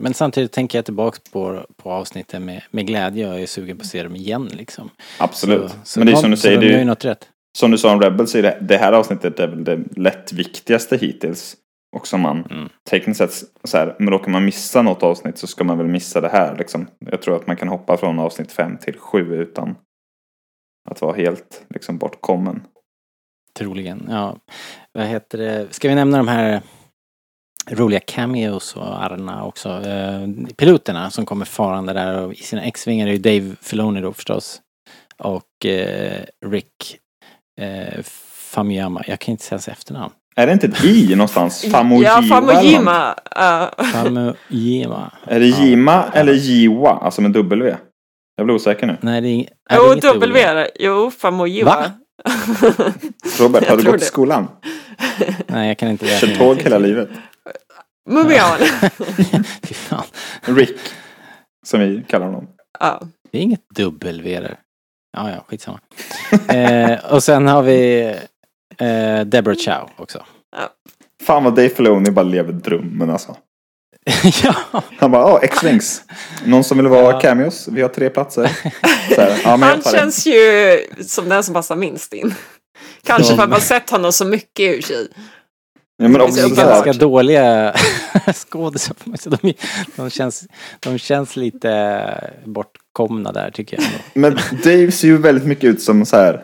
Men 0.00 0.14
samtidigt 0.14 0.52
tänker 0.52 0.78
jag 0.78 0.84
tillbaka 0.84 1.18
på, 1.32 1.66
på 1.76 1.90
avsnittet 1.92 2.42
med, 2.42 2.62
med 2.70 2.86
glädje 2.86 3.28
och 3.28 3.34
jag 3.34 3.42
är 3.42 3.46
sugen 3.46 3.76
på 3.76 3.80
att 3.80 3.86
se 3.86 4.02
dem 4.02 4.16
igen 4.16 4.46
liksom. 4.52 4.90
Absolut. 5.18 5.70
Så, 5.70 5.76
så 5.84 6.00
Men 6.00 6.06
det 6.06 6.12
är 6.12 6.16
som 6.16 6.30
du 6.30 6.36
säger, 6.36 6.60
de 6.60 6.66
det 6.66 6.74
är 6.74 6.78
ju 6.78 6.84
något 6.84 7.04
rätt. 7.04 7.28
som 7.58 7.70
du 7.70 7.78
sa 7.78 7.92
om 7.92 8.00
Rebels, 8.00 8.34
är 8.34 8.42
det, 8.42 8.58
det 8.60 8.76
här 8.76 8.92
avsnittet 8.92 9.40
är 9.40 9.48
väl 9.48 9.64
det 9.64 9.78
lätt 9.96 10.32
viktigaste 10.32 10.96
hittills. 10.96 11.56
Och 11.96 12.06
som 12.06 12.20
man 12.20 12.44
Mm. 12.50 12.68
tekniskt 12.90 13.18
sett, 13.18 13.32
så 13.64 13.76
här, 13.78 13.96
men 13.98 14.10
råkar 14.10 14.30
man 14.30 14.44
missa 14.44 14.82
något 14.82 15.02
avsnitt 15.02 15.38
så 15.38 15.46
ska 15.46 15.64
man 15.64 15.78
väl 15.78 15.86
missa 15.86 16.20
det 16.20 16.28
här 16.28 16.56
liksom. 16.58 16.86
Jag 16.98 17.22
tror 17.22 17.36
att 17.36 17.46
man 17.46 17.56
kan 17.56 17.68
hoppa 17.68 17.96
från 17.96 18.18
avsnitt 18.18 18.52
5 18.52 18.76
till 18.78 18.98
7 18.98 19.34
utan 19.42 19.76
att 20.90 21.00
vara 21.00 21.16
helt 21.16 21.62
liksom 21.74 21.98
bortkommen. 21.98 22.62
Troligen, 23.58 24.06
ja. 24.10 24.36
Vad 24.92 25.06
heter 25.06 25.38
det? 25.38 25.66
Ska 25.74 25.88
vi 25.88 25.94
nämna 25.94 26.16
de 26.16 26.28
här 26.28 26.60
roliga 27.70 28.00
cameos 28.00 28.76
och 28.76 29.04
Arna 29.04 29.44
också? 29.44 29.68
Eh, 29.68 30.28
piloterna 30.56 31.10
som 31.10 31.26
kommer 31.26 31.44
farande 31.44 31.92
där 31.92 32.22
och 32.22 32.32
i 32.32 32.42
sina 32.42 32.62
X-vingar 32.62 33.06
är 33.06 33.12
ju 33.12 33.18
Dave 33.18 33.56
Filoni 33.62 34.00
då 34.00 34.12
förstås. 34.12 34.60
Och 35.18 35.66
eh, 35.66 36.22
Rick 36.46 36.98
eh, 37.60 38.02
Famuyama. 38.50 39.02
Jag 39.06 39.18
kan 39.18 39.32
inte 39.32 39.44
säga 39.44 39.56
hans 39.56 39.68
efternamn. 39.68 40.12
Är 40.36 40.46
det 40.46 40.52
inte 40.52 40.66
ett 40.66 40.84
i 40.84 41.14
någonstans? 41.14 41.64
Famojima? 41.70 42.04
Ja? 42.04 42.22
Famojima. 42.22 43.14
Uh, 43.38 43.84
Famuyama. 43.92 45.10
Är 45.26 45.40
det 45.40 45.46
Jima 45.46 46.04
eller 46.12 46.32
Jiwa? 46.32 46.90
Alltså 46.90 47.22
med 47.22 47.30
W? 47.30 47.76
Jag 48.36 48.46
blir 48.46 48.54
osäker 48.54 48.86
nu. 48.86 48.96
Nej, 49.00 49.20
det 49.20 49.28
är, 49.28 49.36
nej, 49.36 49.48
det 49.68 49.74
är 49.74 49.78
jo, 49.78 49.92
inget 49.92 50.04
W. 50.04 50.40
är 50.40 50.54
det. 50.54 50.70
Jo, 50.78 51.10
Famojima. 51.10 51.70
Va? 51.70 51.92
Robert, 53.38 53.68
har 53.68 53.76
du 53.76 53.82
gått 53.92 54.02
i 54.02 54.04
skolan? 54.04 54.48
Nej, 55.46 55.68
jag 55.68 55.78
kan 55.78 55.88
inte 55.88 56.06
räkna. 56.06 56.28
Kört 56.28 56.38
tåg 56.38 56.56
hela 56.56 56.78
livet? 56.78 57.08
Mumian. 58.08 58.58
Fy 59.62 59.74
fan. 59.74 60.04
Rick, 60.42 60.78
som 61.66 61.80
vi 61.80 62.04
kallar 62.08 62.26
honom. 62.26 62.48
ja. 62.80 63.02
Det 63.32 63.38
är 63.38 63.42
inget 63.42 63.60
W 63.76 64.40
där. 64.40 64.58
Ja, 65.16 65.30
ja, 65.30 65.44
skitsamma. 65.48 65.80
eh, 66.48 67.12
och 67.12 67.22
sen 67.22 67.46
har 67.46 67.62
vi 67.62 68.00
eh, 68.78 69.20
Deborah 69.26 69.56
Chow 69.56 69.90
också. 69.96 70.24
Fan 71.22 71.44
vad 71.44 71.54
Dave 71.54 71.68
Filoni 71.68 72.10
bara 72.10 72.22
lever 72.22 72.52
drömmen 72.52 73.10
alltså. 73.10 73.36
ja, 74.42 74.54
Han 74.98 75.10
bara, 75.10 75.22
ja, 75.22 75.40
X-Wings. 75.42 76.02
Någon 76.44 76.64
som 76.64 76.76
vill 76.78 76.86
vara 76.88 77.12
Ja. 77.12 77.20
cameos? 77.20 77.68
Vi 77.72 77.82
har 77.82 77.88
tre 77.88 78.10
platser. 78.10 78.50
Så 79.14 79.20
här, 79.20 79.40
ja, 79.44 79.56
men 79.56 79.68
Han 79.68 79.80
tar 79.80 79.92
det. 79.92 79.98
känns 79.98 80.26
ju 80.26 80.78
som 81.06 81.28
den 81.28 81.44
som 81.44 81.54
passar 81.54 81.76
minst 81.76 82.12
in. 82.12 82.34
Kanske 83.04 83.36
för 83.36 83.42
att 83.42 83.50
man 83.50 83.60
sett 83.60 83.90
honom 83.90 84.12
så 84.12 84.24
mycket 84.24 84.60
i 84.60 84.70
och 84.80 84.84
för 84.84 84.92
sig. 84.94 85.08
Ja, 85.96 86.08
men 86.08 86.12
Det 86.12 86.20
också 86.22 86.40
är 86.44 86.48
så 86.48 86.54
ganska 86.54 86.92
här, 86.92 86.98
dåliga 87.00 87.74
skådisar. 88.34 88.94
De, 89.42 89.54
de, 89.96 90.10
känns, 90.10 90.44
de 90.80 90.98
känns 90.98 91.36
lite 91.36 92.30
bortkomna 92.44 93.32
där 93.32 93.50
tycker 93.50 93.76
jag. 93.80 93.86
Men 94.14 94.38
Dave 94.64 94.90
ser 94.90 95.08
ju 95.08 95.16
väldigt 95.18 95.44
mycket 95.46 95.64
ut 95.64 95.82
som 95.82 96.06
så 96.06 96.16
här, 96.16 96.42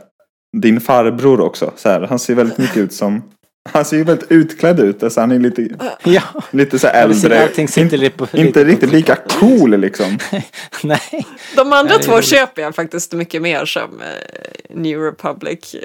din 0.62 0.80
farbror 0.80 1.40
också. 1.40 1.72
Så 1.76 1.88
här, 1.88 2.00
han 2.00 2.18
ser 2.18 2.34
väldigt 2.34 2.58
mycket 2.58 2.76
ut 2.76 2.92
som, 2.92 3.22
han 3.72 3.84
ser 3.84 3.96
ju 3.96 4.04
väldigt 4.04 4.30
utklädd 4.32 4.80
ut. 4.80 5.02
Alltså 5.02 5.20
han 5.20 5.30
är 5.30 5.38
lite, 5.38 5.68
Ja, 6.04 6.22
lite 6.50 6.78
så 6.78 6.86
äldre. 6.86 7.48
lite 7.58 7.80
inte 7.80 7.96
lite 7.96 8.16
på 8.16 8.26
riktigt 8.64 8.92
lika 8.92 9.16
cool 9.16 9.80
liksom. 9.80 10.18
nej. 10.82 11.26
De 11.56 11.72
andra 11.72 11.94
Nej, 11.94 12.04
två 12.04 12.22
köper 12.22 12.62
jag 12.62 12.74
faktiskt 12.74 13.12
mycket 13.12 13.42
mer 13.42 13.64
som 13.64 14.00
eh, 14.00 14.76
New 14.76 15.00
Republic. 15.00 15.76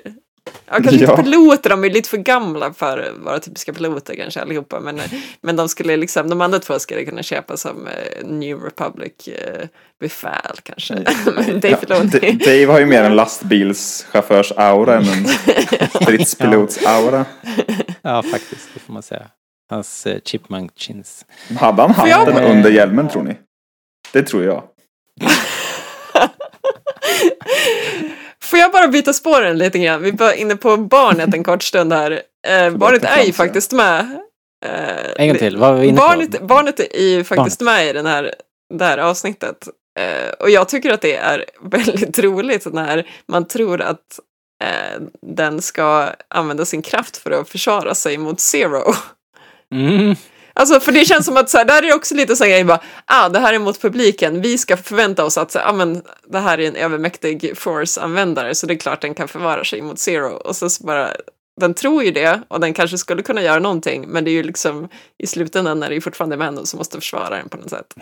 Ja, 0.66 0.74
kanske 0.74 0.96
Ja. 0.96 1.12
inte 1.12 1.24
piloter, 1.24 1.70
de 1.70 1.84
är 1.84 1.90
lite 1.90 2.10
för 2.10 2.18
gamla 2.18 2.74
för 2.74 2.98
att 2.98 3.18
vara 3.18 3.40
typiska 3.40 3.74
piloter 3.74 4.16
kanske 4.16 4.42
allihopa. 4.42 4.80
Men, 4.80 5.02
men 5.42 5.56
de 5.56 5.70
skulle 5.70 5.98
liksom, 5.98 6.30
de 6.30 6.42
andra 6.42 6.60
två 6.60 6.80
skulle 6.80 7.00
jag 7.00 7.10
kunna 7.10 7.24
köpa 7.24 7.58
som 7.58 7.88
eh, 7.88 8.26
New 8.28 8.60
Republic 8.64 9.28
eh, 9.28 9.68
befäl 10.00 10.58
kanske. 10.64 10.94
men 11.36 11.60
Dave 11.60 11.78
Ja, 11.88 12.04
Dave 12.46 12.66
har 12.66 12.80
ju 12.80 12.86
mer 12.86 13.04
en 13.04 13.16
lastbilschaufförs-aura 13.16 14.98
än 14.98 15.08
en 15.10 15.26
stridspilots-aura. 15.94 17.26
Ja, 18.02 18.24
faktiskt. 18.24 18.70
Det 18.74 18.80
får 18.80 18.94
man 18.94 19.04
säga. 19.04 19.28
Hans 19.70 20.08
eh, 20.08 20.20
chipmunk 20.26 20.72
chins. 20.76 21.26
Hade 21.60 21.82
han 21.82 22.10
jag- 22.10 22.18
handen 22.18 22.44
under 22.44 22.70
hjälmen 22.72 23.10
tror 23.10 23.24
ni? 23.24 23.38
Det 24.14 24.24
tror 24.24 24.44
jag. 24.44 24.64
Får 28.52 28.60
jag 28.60 28.72
bara 28.72 28.88
byta 28.88 29.14
spåren 29.14 29.58
lite 29.58 29.80
grann? 29.80 30.02
Vi 30.02 30.12
var 30.12 30.34
inne 30.34 30.56
på 30.56 30.78
barnet 30.78 31.34
en 31.34 31.44
kort 31.44 31.64
stund 31.64 31.94
här. 31.94 32.22
Eh, 32.48 32.70
barnet 32.70 33.04
är 33.04 33.24
ju 33.24 33.34
faktiskt 33.34 33.72
med. 33.72 34.20
Eh, 34.66 35.12
En 35.16 35.28
gång 35.28 35.38
till, 35.38 35.58
vad 35.58 35.74
var 35.74 35.80
vi 35.82 35.88
inne 35.88 35.98
på? 35.98 36.08
barnet, 36.08 36.42
barnet 36.42 36.80
är 36.80 37.04
ju 37.10 37.24
faktiskt 37.24 37.60
Barnet. 37.60 37.78
med 37.80 37.90
i 37.90 37.94
den 37.94 38.06
här, 38.06 38.34
det 38.74 38.86
här 38.86 38.98
avsnittet. 38.98 39.68
Eh, 40.00 40.32
och 40.40 40.50
jag 40.50 40.70
tycker 40.70 40.92
att 40.94 41.02
det 41.02 41.16
är 41.16 41.46
väldigt 41.62 42.20
roligt 42.20 42.74
när 42.74 43.08
man 43.28 43.48
tror 43.48 43.82
att 43.82 44.20
eh, 44.64 45.02
den 45.22 45.62
ska 45.62 46.10
använda 46.28 46.66
sin 46.66 46.82
kraft 46.82 47.18
för 47.18 47.32
att 47.32 47.50
försvara 47.50 47.96
sig 47.96 48.18
mot 48.18 48.40
Zero. 48.40 48.94
Mm. 49.76 50.16
Alltså 50.54 50.80
för 50.80 50.92
det 50.92 51.06
känns 51.06 51.26
som 51.26 51.38
att 51.38 51.50
så 51.50 51.58
här, 51.58 51.66
där 51.66 51.84
är 51.84 51.96
också 51.96 52.16
lite 52.16 52.36
så 52.36 52.44
här 52.44 52.64
bara, 52.64 52.82
ah 53.06 53.30
det 53.30 53.40
här 53.40 53.54
är 53.54 53.60
mot 53.60 53.82
publiken, 53.82 54.42
vi 54.42 54.58
ska 54.58 54.78
förvänta 54.78 55.26
oss 55.26 55.38
att 55.38 55.52
så, 55.52 55.60
ah, 55.60 55.74
men, 55.74 56.02
det 56.28 56.40
här 56.40 56.60
är 56.60 56.68
en 56.68 56.76
övermäktig 56.76 57.58
force-användare 57.58 58.56
så 58.56 58.68
det 58.68 58.74
är 58.74 58.78
klart 58.78 59.02
den 59.02 59.14
kan 59.14 59.28
förvara 59.28 59.64
sig 59.64 59.82
mot 59.82 60.00
Zero. 60.00 60.34
Och 60.34 60.56
så, 60.56 60.70
så 60.70 60.84
bara, 60.84 61.10
den 61.62 61.74
tror 61.74 62.04
ju 62.04 62.12
det 62.12 62.42
och 62.48 62.60
den 62.60 62.74
kanske 62.74 62.98
skulle 62.98 63.22
kunna 63.22 63.42
göra 63.42 63.60
någonting 63.60 64.06
men 64.08 64.24
det 64.24 64.32
är 64.32 64.34
ju 64.34 64.44
liksom 64.44 64.90
i 65.24 65.28
slutändan 65.28 65.80
när 65.80 65.90
det 65.90 65.96
är 65.96 66.02
fortfarande 66.02 66.38
män 66.38 66.66
som 66.66 66.78
måste 66.78 66.98
försvara 66.98 67.30
den 67.30 67.50
på 67.50 67.58
något 67.58 67.70
sätt. 67.70 67.94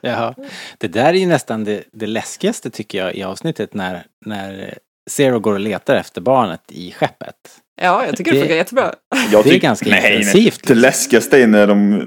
Jaha. 0.00 0.34
Det 0.78 0.88
där 0.88 1.08
är 1.08 1.18
ju 1.18 1.26
nästan 1.26 1.64
det, 1.64 1.84
det 1.92 2.06
läskigaste 2.06 2.70
tycker 2.70 2.98
jag 2.98 3.14
i 3.14 3.22
avsnittet 3.22 3.74
när, 3.74 4.06
när 4.26 4.78
Zero 5.10 5.38
går 5.38 5.52
och 5.52 5.60
letar 5.60 5.96
efter 5.96 6.20
barnet 6.20 6.62
i 6.68 6.92
skeppet. 6.92 7.34
Ja, 7.82 8.06
jag 8.06 8.16
tycker 8.16 8.30
det, 8.30 8.36
Det- 8.36 8.40
funkar 8.42 8.56
jättebra. 8.56 8.92
Jag 9.32 9.44
Det 9.44 9.54
är 9.54 9.58
ganska 9.58 9.90
nej, 9.90 10.00
nej. 10.02 10.16
intensivt, 10.16 10.60
Det 10.66 10.74
läskigaste 10.74 11.42
är 11.42 11.46
när 11.46 11.66
de, 11.66 12.04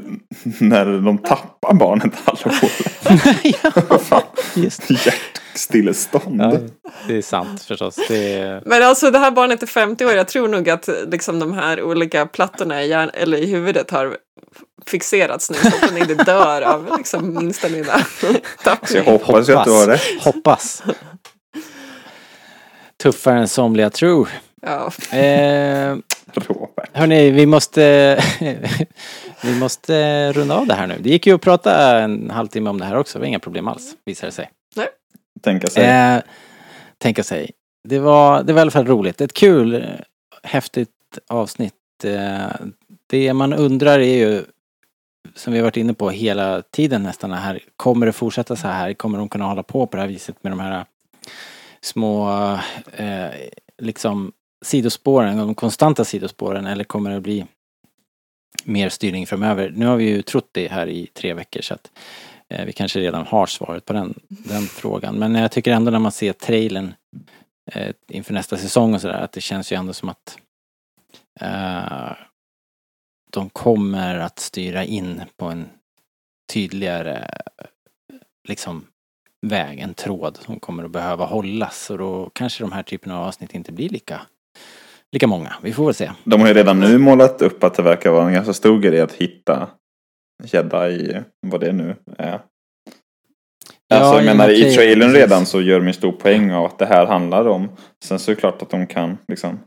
när 0.60 0.86
de 1.05 1.17
tappar 1.17 1.73
barnet 1.73 2.13
ja, 3.63 3.97
Fan, 3.99 4.21
just 4.55 4.89
Hjärtstillestånd. 4.91 6.41
ja, 6.41 6.53
Det 7.08 7.17
är 7.17 7.21
sant 7.21 7.63
förstås. 7.63 7.95
Det 8.08 8.34
är, 8.34 8.62
Men 8.65 8.84
alltså 8.84 9.12
det 9.12 9.19
här 9.19 9.32
barnet 9.32 9.63
är 9.63 9.67
50 9.67 10.05
år, 10.05 10.12
jag 10.12 10.27
tror 10.27 10.47
nog 10.47 10.69
att 10.69 10.89
liksom 11.08 11.39
de 11.39 11.53
här 11.53 11.82
olika 11.84 12.25
plattorna 12.25 12.84
i, 12.84 12.88
hjärn- 12.91 13.12
eller 13.13 13.38
i 13.38 13.45
huvudet 13.45 13.91
har 13.91 14.17
fixerats 14.88 15.51
nu 15.51 15.58
så 15.58 15.67
att 15.67 15.82
den 15.93 15.97
inte 15.97 16.13
dör 16.23 16.62
av 16.62 16.93
liksom 16.97 17.34
minsta 17.34 17.67
lilla 17.67 17.99
Så 18.19 18.25
jag 18.27 18.41
tappning. 18.63 19.03
hoppas 19.05 19.49
ju 19.49 19.55
att 19.55 19.65
du 19.65 19.71
har 19.71 19.88
rätt. 19.88 20.01
Hoppas. 20.21 20.84
Tuffare 23.03 23.39
än 23.39 23.47
somliga 23.47 23.89
tror. 23.89 24.29
Ja. 24.61 24.91
Eh, 25.17 25.97
Robert. 26.33 26.89
hörni, 26.93 27.31
vi 27.31 27.45
måste, 27.45 28.23
vi 29.43 29.59
måste 29.59 30.31
runda 30.33 30.55
av 30.55 30.67
det 30.67 30.73
här 30.73 30.87
nu. 30.87 30.95
Det 30.99 31.09
gick 31.09 31.27
ju 31.27 31.35
att 31.35 31.41
prata 31.41 31.99
en 31.99 32.29
halvtimme 32.29 32.69
om 32.69 32.79
det 32.79 32.85
här 32.85 32.95
också. 32.95 33.17
Det 33.17 33.19
var 33.19 33.27
inga 33.27 33.39
problem 33.39 33.67
alls, 33.67 33.95
visade 34.05 34.27
det 34.27 34.31
sig. 34.31 34.49
Tänka 35.41 35.67
sig. 35.67 35.83
Eh, 35.83 36.21
tänka 36.97 37.23
sig. 37.23 37.51
Det 37.83 37.99
var, 37.99 38.43
det 38.43 38.53
var 38.53 38.59
i 38.59 38.61
alla 38.61 38.71
fall 38.71 38.87
roligt. 38.87 39.21
Ett 39.21 39.33
kul, 39.33 39.85
häftigt 40.43 40.89
avsnitt. 41.27 41.73
Eh, 42.03 42.65
det 43.07 43.33
man 43.33 43.53
undrar 43.53 43.99
är 43.99 44.17
ju, 44.17 44.43
som 45.35 45.53
vi 45.53 45.59
har 45.59 45.63
varit 45.63 45.77
inne 45.77 45.93
på 45.93 46.09
hela 46.09 46.61
tiden 46.61 47.03
nästan 47.03 47.31
här, 47.31 47.59
kommer 47.75 48.05
det 48.05 48.11
fortsätta 48.11 48.55
så 48.55 48.67
här? 48.67 48.93
Kommer 48.93 49.17
de 49.17 49.29
kunna 49.29 49.45
hålla 49.45 49.63
på 49.63 49.87
på 49.87 49.97
det 49.97 50.01
här 50.01 50.09
viset 50.09 50.43
med 50.43 50.51
de 50.51 50.59
här 50.59 50.85
små, 51.81 52.31
eh, 52.93 53.29
liksom 53.77 54.31
sidospåren, 54.65 55.37
de 55.37 55.55
konstanta 55.55 56.05
sidospåren 56.05 56.65
eller 56.65 56.83
kommer 56.83 57.11
det 57.11 57.21
bli 57.21 57.45
mer 58.63 58.89
styrning 58.89 59.27
framöver? 59.27 59.73
Nu 59.75 59.85
har 59.85 59.95
vi 59.95 60.09
ju 60.09 60.21
trott 60.21 60.49
det 60.51 60.67
här 60.67 60.87
i 60.87 61.07
tre 61.07 61.33
veckor 61.33 61.61
så 61.61 61.73
att 61.73 61.91
eh, 62.49 62.65
vi 62.65 62.73
kanske 62.73 62.99
redan 62.99 63.25
har 63.27 63.45
svaret 63.45 63.85
på 63.85 63.93
den, 63.93 64.19
den 64.27 64.61
frågan. 64.61 65.15
Men 65.15 65.35
jag 65.35 65.51
tycker 65.51 65.71
ändå 65.71 65.91
när 65.91 65.99
man 65.99 66.11
ser 66.11 66.33
trailern 66.33 66.93
eh, 67.71 67.93
inför 68.07 68.33
nästa 68.33 68.57
säsong 68.57 68.93
och 68.93 69.01
sådär 69.01 69.21
att 69.21 69.31
det 69.31 69.41
känns 69.41 69.71
ju 69.71 69.75
ändå 69.75 69.93
som 69.93 70.09
att 70.09 70.37
eh, 71.39 72.11
de 73.31 73.49
kommer 73.49 74.19
att 74.19 74.39
styra 74.39 74.83
in 74.83 75.21
på 75.37 75.45
en 75.45 75.69
tydligare 76.53 77.27
liksom 78.47 78.85
väg, 79.41 79.79
en 79.79 79.93
tråd 79.93 80.37
som 80.45 80.59
kommer 80.59 80.83
att 80.83 80.91
behöva 80.91 81.25
hållas 81.25 81.89
och 81.89 81.97
då 81.97 82.29
kanske 82.33 82.63
de 82.63 82.71
här 82.71 82.83
typerna 82.83 83.19
av 83.19 83.27
avsnitt 83.27 83.55
inte 83.55 83.71
blir 83.71 83.89
lika, 83.89 84.21
lika 85.12 85.27
många. 85.27 85.53
Vi 85.62 85.73
får 85.73 85.85
väl 85.85 85.93
se. 85.93 86.12
De 86.23 86.41
har 86.41 86.47
ju 86.47 86.53
redan 86.53 86.79
nu 86.79 86.97
målat 86.97 87.41
upp 87.41 87.63
att 87.63 87.73
det 87.73 87.83
verkar 87.83 88.12
vara 88.12 88.27
en 88.27 88.33
ganska 88.33 88.53
stor 88.53 88.79
grej 88.79 89.01
att 89.01 89.12
hitta 89.13 89.67
jedi, 90.43 91.17
vad 91.47 91.62
det 91.62 91.71
nu 91.71 91.95
är. 92.17 92.39
Alltså 93.93 94.13
jag 94.13 94.23
i 94.23 94.25
menar 94.25 94.49
i 94.49 94.75
trailern 94.75 95.09
precis. 95.09 95.23
redan 95.23 95.45
så 95.45 95.62
gör 95.62 95.79
de 95.79 95.88
en 95.88 95.93
stor 95.93 96.12
poäng 96.12 96.51
av 96.51 96.65
att 96.65 96.79
det 96.79 96.85
här 96.85 97.05
handlar 97.05 97.47
om. 97.47 97.69
Sen 98.03 98.19
så 98.19 98.31
är 98.31 98.35
det 98.35 98.39
klart 98.39 98.62
att 98.62 98.69
de 98.69 98.88
kan 98.88 99.17
liksom 99.27 99.59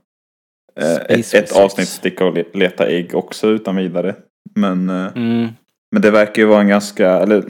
eh, 0.80 0.96
ett, 1.18 1.34
ett 1.34 1.56
avsnitt 1.56 1.88
sticka 1.88 2.24
och 2.26 2.34
le- 2.34 2.44
leta 2.54 2.86
ägg 2.86 3.14
också 3.14 3.46
utan 3.48 3.76
vidare. 3.76 4.14
Men, 4.54 4.90
eh, 4.90 5.06
Mm. 5.16 5.48
men 5.92 6.02
det 6.02 6.10
verkar 6.10 6.42
ju 6.42 6.48
vara 6.48 6.60
en 6.60 6.68
ganska, 6.68 7.10
eller 7.10 7.44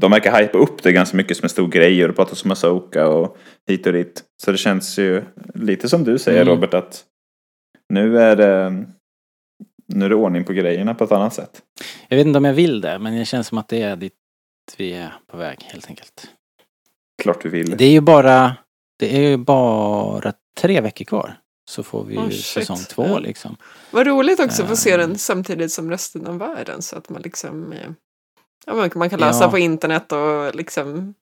de 0.00 0.10
verkar 0.10 0.40
hypa 0.42 0.58
upp 0.58 0.82
det 0.82 0.92
ganska 0.92 1.16
mycket 1.16 1.36
som 1.36 1.44
en 1.44 1.50
stor 1.50 1.68
grej 1.68 2.02
och 2.02 2.08
det 2.08 2.14
pratas 2.14 2.44
om 2.44 2.50
Asoka 2.50 3.08
och 3.08 3.36
hit 3.68 3.86
och 3.86 3.92
dit. 3.92 4.24
Så 4.42 4.52
det 4.52 4.58
känns 4.58 4.98
ju 4.98 5.24
lite 5.54 5.88
som 5.88 6.04
du 6.04 6.18
säger 6.18 6.42
Mm. 6.42 6.54
Robert 6.54 6.74
att 6.74 7.04
nu 7.88 8.18
är 8.20 8.36
det 8.36 8.84
nu 9.88 10.04
är 10.04 10.08
det 10.08 10.14
ordning 10.14 10.44
på 10.44 10.52
grejerna 10.52 10.94
på 10.94 11.04
ett 11.04 11.12
annat 11.12 11.34
sätt. 11.34 11.62
Jag 12.08 12.16
vet 12.16 12.26
inte 12.26 12.38
om 12.38 12.44
jag 12.44 12.54
vill 12.54 12.80
det, 12.80 12.98
men 12.98 13.18
det 13.18 13.24
känns 13.24 13.46
som 13.46 13.58
att 13.58 13.68
det 13.68 13.82
är 13.82 13.96
dit 13.96 14.12
vi 14.76 14.92
är 14.92 15.14
på 15.26 15.36
väg 15.36 15.58
helt 15.62 15.86
enkelt. 15.88 16.28
Klart 17.22 17.42
du 17.42 17.48
vill. 17.48 17.76
Det 17.76 17.84
är 17.84 17.90
ju 17.90 18.00
bara, 18.00 18.56
det 18.98 19.16
är 19.16 19.20
ju 19.30 19.36
bara 19.36 20.32
tre 20.60 20.80
veckor 20.80 21.04
kvar. 21.04 21.36
Så 21.70 21.82
får 21.82 22.04
vi 22.04 22.14
ju 22.14 22.20
Oh, 22.20 22.28
shit. 22.28 22.44
säsong 22.44 22.76
två 22.76 23.18
liksom. 23.18 23.56
Vad 23.90 24.06
roligt 24.06 24.40
också 24.40 24.62
att 24.62 24.68
få 24.68 24.76
se 24.76 24.92
Ehm. 24.92 25.00
den 25.00 25.18
samtidigt 25.18 25.72
som 25.72 25.90
resten 25.90 26.26
av 26.26 26.38
världen 26.38 26.82
så 26.82 26.96
att 26.96 27.08
man 27.08 27.22
liksom 27.22 27.72
eh, 27.72 27.90
ja, 28.66 28.74
man, 28.74 28.90
man 28.94 29.10
kan 29.10 29.20
läsa 29.20 29.44
Ja. 29.44 29.50
på 29.50 29.58
internet 29.58 30.12
och 30.12 30.54
liksom 30.54 31.14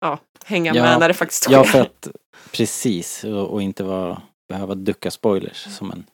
ja, 0.00 0.18
hänga 0.44 0.74
Ja. 0.74 0.82
med 0.82 1.00
när 1.00 1.08
det 1.08 1.14
faktiskt 1.14 1.42
sker. 1.44 1.52
Ja, 1.52 1.64
för 1.64 1.80
att 1.80 2.08
precis 2.52 3.24
och, 3.24 3.46
och 3.48 3.62
inte 3.62 3.84
vara, 3.84 4.22
behöva 4.48 4.74
ducka 4.74 5.10
spoilers 5.10 5.76
som 5.76 5.90
en, 5.90 6.04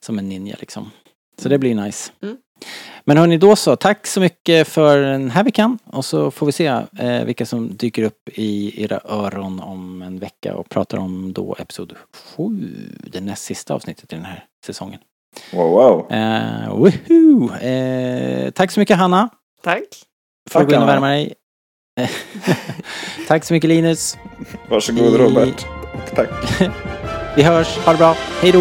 som 0.00 0.18
en 0.18 0.28
ninja 0.28 0.56
liksom. 0.60 0.90
Så 1.38 1.48
det 1.48 1.58
blir 1.58 1.74
nice. 1.74 2.12
Mm. 2.22 2.36
Men 3.04 3.16
hörni, 3.16 3.38
då 3.38 3.56
så. 3.56 3.76
Tack 3.76 4.06
så 4.06 4.20
mycket 4.20 4.68
för 4.68 4.98
den 4.98 5.30
här 5.30 5.44
veckan. 5.44 5.78
Och 5.84 6.04
så 6.04 6.30
får 6.30 6.46
vi 6.46 6.52
se 6.52 6.66
eh, 6.98 7.24
vilka 7.24 7.46
som 7.46 7.76
dyker 7.76 8.02
upp 8.02 8.28
i 8.34 8.82
era 8.82 9.00
öron 9.04 9.60
om 9.60 10.02
en 10.02 10.18
vecka 10.18 10.54
och 10.56 10.68
pratar 10.68 10.98
om 10.98 11.32
då 11.32 11.56
episod 11.58 11.94
7, 12.36 12.44
det 13.12 13.20
näst 13.20 13.44
sista 13.44 13.74
avsnittet 13.74 14.12
i 14.12 14.16
den 14.16 14.24
här 14.24 14.44
säsongen. 14.66 15.00
Wow, 15.52 15.70
wow. 15.70 16.12
Eh, 16.12 16.68
woohoo! 16.76 17.54
Eh, 17.56 18.50
tack 18.50 18.70
så 18.70 18.80
mycket 18.80 18.96
Hanna. 18.96 19.28
Tack. 19.62 19.82
Får 20.50 20.60
Tack, 20.60 20.68
gå 20.68 20.74
in 20.74 20.82
och 20.82 20.88
värma 20.88 21.08
dig. 21.08 21.34
Tack 23.28 23.44
så 23.44 23.52
mycket 23.54 23.68
Linus. 23.68 24.18
Varsågod 24.70 25.12
Vi- 25.12 25.18
Robert. 25.18 25.66
Tack. 26.14 26.28
Vi 27.36 27.42
hörs. 27.42 27.76
Ha 27.76 27.92
det 27.92 27.98
bra. 27.98 28.16
Hej 28.40 28.52
då. 28.52 28.60